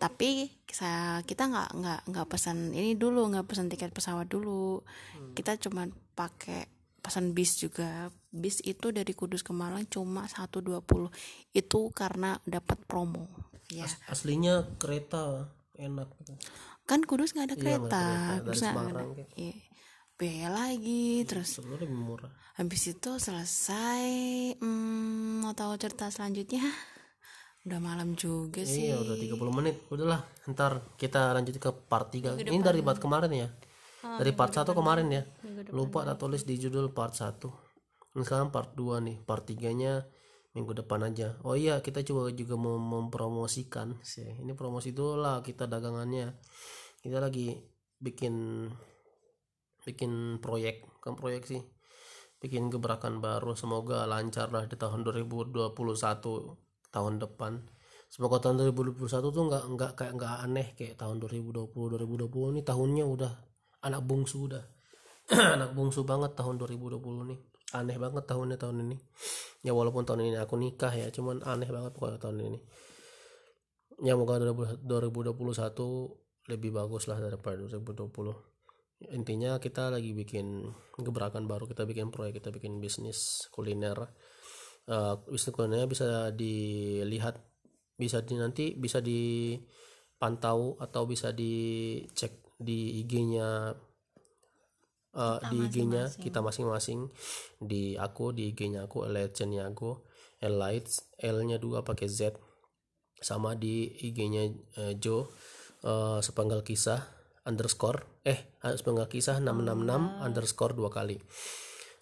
tapi 0.00 0.48
saya 0.64 1.20
kita 1.22 1.44
nggak 1.44 1.68
nggak 1.76 2.00
nggak 2.08 2.26
pesan 2.26 2.72
ini 2.72 2.96
dulu 2.96 3.28
nggak 3.28 3.44
pesan 3.44 3.68
tiket 3.68 3.92
pesawat 3.92 4.24
dulu 4.26 4.80
kita 5.36 5.60
cuma 5.60 5.84
pakai 6.16 6.64
pesan 7.00 7.32
bis 7.32 7.56
juga 7.56 8.08
bis 8.28 8.64
itu 8.64 8.88
dari 8.90 9.12
Kudus 9.12 9.44
ke 9.44 9.52
Malang 9.52 9.84
cuma 9.86 10.24
120 10.24 10.80
itu 11.52 11.80
karena 11.92 12.40
dapat 12.44 12.80
promo 12.84 13.28
ya 13.68 13.84
As- 13.84 14.00
aslinya 14.08 14.64
kereta 14.76 15.52
enak 15.76 16.08
gitu. 16.18 16.32
kan 16.84 17.04
Kudus 17.04 17.32
nggak 17.32 17.46
ada 17.46 17.56
Iya, 17.56 17.62
kereta, 17.62 18.00
kereta. 18.00 18.00
Dari 18.40 18.44
terus 18.46 18.60
nggak 18.62 18.88
ada 18.88 19.04
kayak. 19.06 19.28
iya. 19.36 19.54
biaya 20.16 20.48
lagi 20.48 21.04
terus 21.24 21.48
sebenarnya 21.56 21.88
lebih 21.88 21.96
murah 21.98 22.32
habis 22.56 22.82
itu 22.86 23.10
selesai 23.16 24.04
hmm, 24.60 25.40
mau 25.40 25.52
tahu 25.52 25.76
cerita 25.76 26.08
selanjutnya 26.08 26.60
udah 27.60 27.80
malam 27.80 28.16
juga 28.16 28.64
sih. 28.64 28.88
Iya 28.88 29.04
udah 29.04 29.16
30 29.20 29.58
menit. 29.58 29.76
Udahlah 29.92 30.24
ntar 30.48 30.96
kita 30.96 31.36
lanjut 31.36 31.60
ke 31.60 31.70
part 31.86 32.08
3 32.08 32.40
Ini 32.40 32.60
dari 32.64 32.80
part 32.80 32.96
kemarin 32.96 33.32
ya? 33.32 33.48
Dari 34.00 34.32
part 34.32 34.52
1 34.56 34.72
kemarin 34.72 35.06
ya? 35.12 35.22
Lupa 35.76 36.08
tak 36.08 36.16
tulis 36.24 36.48
di 36.48 36.56
judul 36.56 36.88
part 36.96 37.12
1 37.12 37.36
Ini 38.16 38.22
sekarang 38.24 38.48
part 38.48 38.72
2 38.72 39.04
nih. 39.04 39.16
Part 39.20 39.44
3 39.52 39.76
nya 39.76 40.00
minggu 40.56 40.72
depan 40.72 41.04
aja. 41.06 41.38
Oh 41.46 41.54
iya 41.54 41.78
kita 41.84 42.00
coba 42.02 42.32
juga 42.32 42.56
mau 42.56 42.80
mempromosikan 42.80 44.00
sih. 44.00 44.40
Ini 44.40 44.56
promosi 44.56 44.96
dulu 44.96 45.20
lah 45.20 45.44
kita 45.44 45.68
dagangannya. 45.68 46.32
Kita 47.04 47.20
lagi 47.20 47.60
bikin 48.00 48.66
Bikin 49.84 50.40
proyek. 50.44 50.84
Bukan 51.00 51.16
proyek 51.16 51.48
sih. 51.48 51.62
Bikin 52.40 52.68
gebrakan 52.72 53.20
baru. 53.20 53.56
Semoga 53.56 54.04
lancar 54.04 54.52
lah 54.52 54.68
di 54.68 54.76
tahun 54.76 55.04
2021 55.04 56.69
tahun 56.90 57.22
depan. 57.22 57.62
Semoga 58.10 58.42
tahun 58.42 58.74
2021 58.74 59.06
tuh 59.06 59.44
nggak 59.46 59.64
nggak 59.74 59.92
kayak 59.94 60.12
nggak 60.18 60.34
aneh 60.42 60.68
kayak 60.74 60.98
tahun 60.98 61.22
2020 61.22 61.70
2020 61.70 62.52
ini 62.58 62.60
tahunnya 62.66 63.04
udah 63.06 63.32
anak 63.86 64.02
bungsu 64.02 64.50
udah. 64.50 64.64
Anak 65.54 65.78
bungsu 65.78 66.02
banget 66.02 66.34
tahun 66.34 66.58
2020 66.58 66.98
nih. 67.30 67.38
Aneh 67.78 67.94
banget 68.02 68.26
tahunnya 68.26 68.58
tahun 68.58 68.82
ini. 68.82 68.98
Ya 69.62 69.70
walaupun 69.70 70.02
tahun 70.02 70.26
ini 70.26 70.42
aku 70.42 70.58
nikah 70.58 70.90
ya 70.90 71.06
cuman 71.14 71.46
aneh 71.46 71.70
banget 71.70 71.94
pokoknya 71.94 72.18
tahun 72.18 72.50
ini. 72.50 72.58
Ya 74.02 74.18
moga 74.18 74.42
2021 74.42 74.82
lebih 76.50 76.70
bagus 76.74 77.06
lah 77.06 77.22
daripada 77.22 77.62
2020 77.62 78.10
intinya 79.08 79.56
kita 79.56 79.88
lagi 79.88 80.12
bikin 80.12 80.68
gebrakan 81.00 81.48
baru 81.48 81.64
kita 81.64 81.88
bikin 81.88 82.12
proyek 82.12 82.44
kita 82.44 82.52
bikin 82.52 82.84
bisnis 82.84 83.48
kuliner 83.48 84.12
Eh, 84.88 85.14
bisnis 85.28 85.52
kulinernya 85.52 85.88
bisa 85.90 86.08
dilihat 86.32 87.36
bisa 88.00 88.24
di 88.24 88.34
nanti 88.40 88.72
bisa 88.72 89.04
dipantau 89.04 90.80
atau 90.80 91.04
bisa 91.04 91.36
dicek 91.36 92.56
di 92.56 93.04
IG-nya 93.04 93.76
eh, 95.14 95.38
di 95.52 95.56
IG-nya 95.68 96.08
kita 96.16 96.40
masing-masing. 96.40 97.12
Di 97.60 98.00
aku 98.00 98.32
di 98.32 98.50
IG-nya 98.56 98.88
aku 98.88 99.04
Elite 99.04 99.44
aku 99.68 100.00
Elites 100.40 101.12
L-nya 101.20 101.60
dua 101.60 101.84
pakai 101.84 102.08
Z 102.08 102.40
sama 103.20 103.52
di 103.52 103.84
IG-nya 103.84 104.42
eh, 104.80 104.94
Joe 104.96 105.28
eh, 105.84 106.18
sepenggal 106.24 106.64
kisah 106.64 107.20
underscore 107.44 108.20
eh 108.24 108.56
sepenggal 108.60 109.08
kisah 109.08 109.40
666 109.40 110.24
underscore 110.24 110.72
dua 110.76 110.90
kali. 110.92 111.16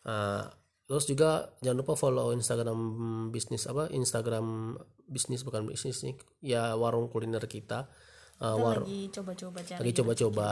Ah, 0.07 0.58
terus 0.88 1.05
juga 1.05 1.53
jangan 1.61 1.85
lupa 1.85 1.94
follow 1.94 2.33
Instagram 2.33 2.81
bisnis 3.29 3.68
apa 3.68 3.92
Instagram 3.92 4.72
bisnis 5.05 5.44
bukan 5.44 5.68
bisnis 5.68 6.01
nih 6.01 6.16
ya 6.40 6.72
warung 6.74 7.12
kuliner 7.12 7.44
kita. 7.44 7.92
Ah, 8.40 8.57
war- 8.57 8.83
lagi 8.87 9.12
coba-coba 9.12 9.61
cari 9.61 9.79
lagi 9.85 9.92
coba-coba. 9.92 10.48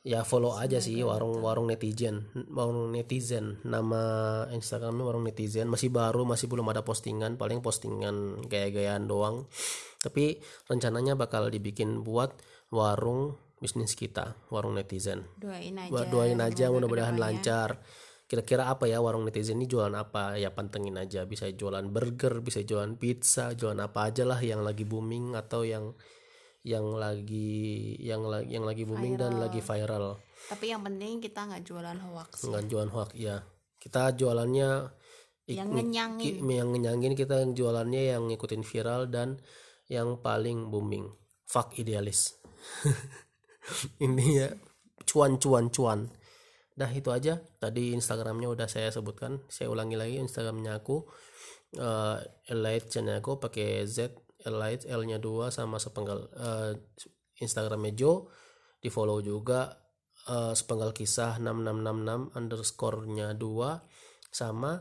Ya 0.00 0.24
follow 0.24 0.56
aja 0.56 0.80
sih 0.80 0.96
warung 1.04 1.44
warung 1.44 1.68
netizen 1.68 2.32
warung 2.48 2.88
netizen. 2.88 3.60
Nama 3.68 4.00
Instagramnya 4.48 5.04
warung 5.04 5.28
netizen. 5.28 5.68
Masih 5.68 5.92
baru 5.92 6.24
masih 6.24 6.48
belum 6.48 6.64
ada 6.72 6.80
postingan. 6.80 7.36
Paling 7.36 7.60
postingan 7.60 8.40
gaya-gayaan 8.48 9.04
doang. 9.04 9.44
Tapi 10.00 10.40
rencananya 10.72 11.20
bakal 11.20 11.52
dibikin 11.52 12.00
buat 12.00 12.32
warung 12.72 13.36
bisnis 13.60 13.92
kita 13.92 14.40
warung 14.48 14.80
netizen. 14.80 15.28
Doain 15.36 15.76
aja 15.76 16.08
doain 16.08 16.40
aja 16.40 16.72
mudah-mudahan 16.72 17.20
lancar 17.20 17.84
kira-kira 18.30 18.70
apa 18.70 18.86
ya 18.86 19.02
warung 19.02 19.26
netizen 19.26 19.58
ini 19.58 19.66
jualan 19.66 19.90
apa? 19.98 20.38
Ya 20.38 20.54
pantengin 20.54 20.94
aja. 20.94 21.26
Bisa 21.26 21.50
jualan 21.50 21.90
burger 21.90 22.38
bisa 22.38 22.62
jualan 22.62 22.94
pizza 22.94 23.50
jualan 23.58 23.82
apa 23.82 24.14
aja 24.14 24.22
lah 24.22 24.38
yang 24.38 24.62
lagi 24.62 24.86
booming 24.86 25.34
atau 25.34 25.66
yang 25.66 25.98
yang 26.62 26.94
lagi 26.94 27.98
yang 27.98 28.22
lagi 28.22 28.54
yang 28.54 28.62
lagi 28.62 28.86
booming 28.86 29.18
dan 29.18 29.42
lagi 29.42 29.58
viral. 29.58 30.22
Tapi 30.46 30.70
yang 30.70 30.86
penting 30.86 31.18
kita 31.18 31.50
nggak 31.50 31.66
jualan 31.66 31.98
hoax 31.98 32.46
nggak 32.46 32.64
jualan 32.70 32.90
hoax 32.94 33.10
ya 33.18 33.42
kita 33.82 34.14
jualannya 34.14 34.70
yang 35.50 35.68
ngenyangin. 35.72 36.46
yang 36.46 36.70
ngenyangin 36.70 37.12
kita 37.18 37.42
yang 37.42 37.58
jualannya 37.58 38.14
yang 38.14 38.22
ngikutin 38.30 38.62
viral 38.62 39.10
dan 39.10 39.42
yang 39.90 40.22
paling 40.22 40.70
booming. 40.70 41.10
Fuck 41.50 41.74
idealis. 41.82 42.38
Ini 44.04 44.26
ya 44.30 44.48
cuan 45.02 45.42
cuan 45.42 45.72
cuan 45.74 46.06
dah 46.80 46.88
itu 46.88 47.12
aja. 47.12 47.36
Tadi 47.60 47.92
instagramnya 47.92 48.48
udah 48.48 48.64
saya 48.64 48.88
sebutkan. 48.88 49.44
Saya 49.52 49.68
ulangi 49.68 50.00
lagi 50.00 50.16
instagramnya 50.16 50.80
aku 50.80 51.04
uh, 51.76 52.16
elite 52.48 52.88
channel 52.88 53.20
aku 53.20 53.36
pakai 53.36 53.84
z 53.84 54.16
elite 54.48 54.88
l 54.88 55.04
nya 55.04 55.20
dua 55.20 55.52
sama 55.52 55.76
sepenggal 55.76 56.32
eh, 56.32 56.72
instagramnya 57.44 57.92
Joe 57.92 58.24
di 58.80 58.88
follow 58.88 59.20
juga 59.20 59.68
eh, 60.24 60.56
sepenggal 60.56 60.96
kisah 60.96 61.36
6666 61.36 62.40
underscore 62.40 63.04
nya 63.12 63.36
dua 63.36 63.84
sama 64.32 64.80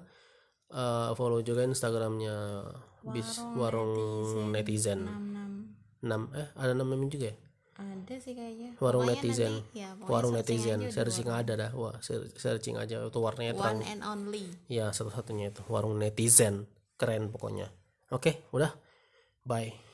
eh, 0.71 1.11
follow 1.11 1.43
juga 1.43 1.67
instagramnya 1.67 2.63
bis 3.11 3.43
warung 3.59 3.91
netizen. 4.51 5.03
Enam 5.99 6.31
eh 6.31 6.47
ada 6.55 6.71
namanya 6.71 7.11
juga 7.11 7.35
ya 7.35 7.48
ada 7.79 8.15
sih 8.19 8.35
kayaknya. 8.35 8.75
Warung 8.77 9.07
Pokoknya 9.07 9.23
netizen. 9.23 9.53
nanti- 9.55 9.79
ya, 9.79 9.89
warung 10.03 10.33
netizen. 10.35 10.79
aja 10.83 10.91
searching 10.91 11.29
ada 11.31 11.53
dah. 11.55 11.71
Wah 11.73 11.95
searching 12.35 12.75
aja. 12.75 13.01
Itu 13.01 13.19
warnanya 13.19 13.55
terang. 13.55 13.79
one 13.79 13.87
and 13.87 14.01
only. 14.03 14.45
Ya 14.67 14.91
satu-satunya 14.91 15.49
itu. 15.49 15.63
Warung 15.65 15.95
netizen. 15.95 16.67
Keren 16.99 17.31
pokoknya. 17.31 17.71
Oke 18.11 18.43
udah. 18.51 18.75
Bye 19.47 19.88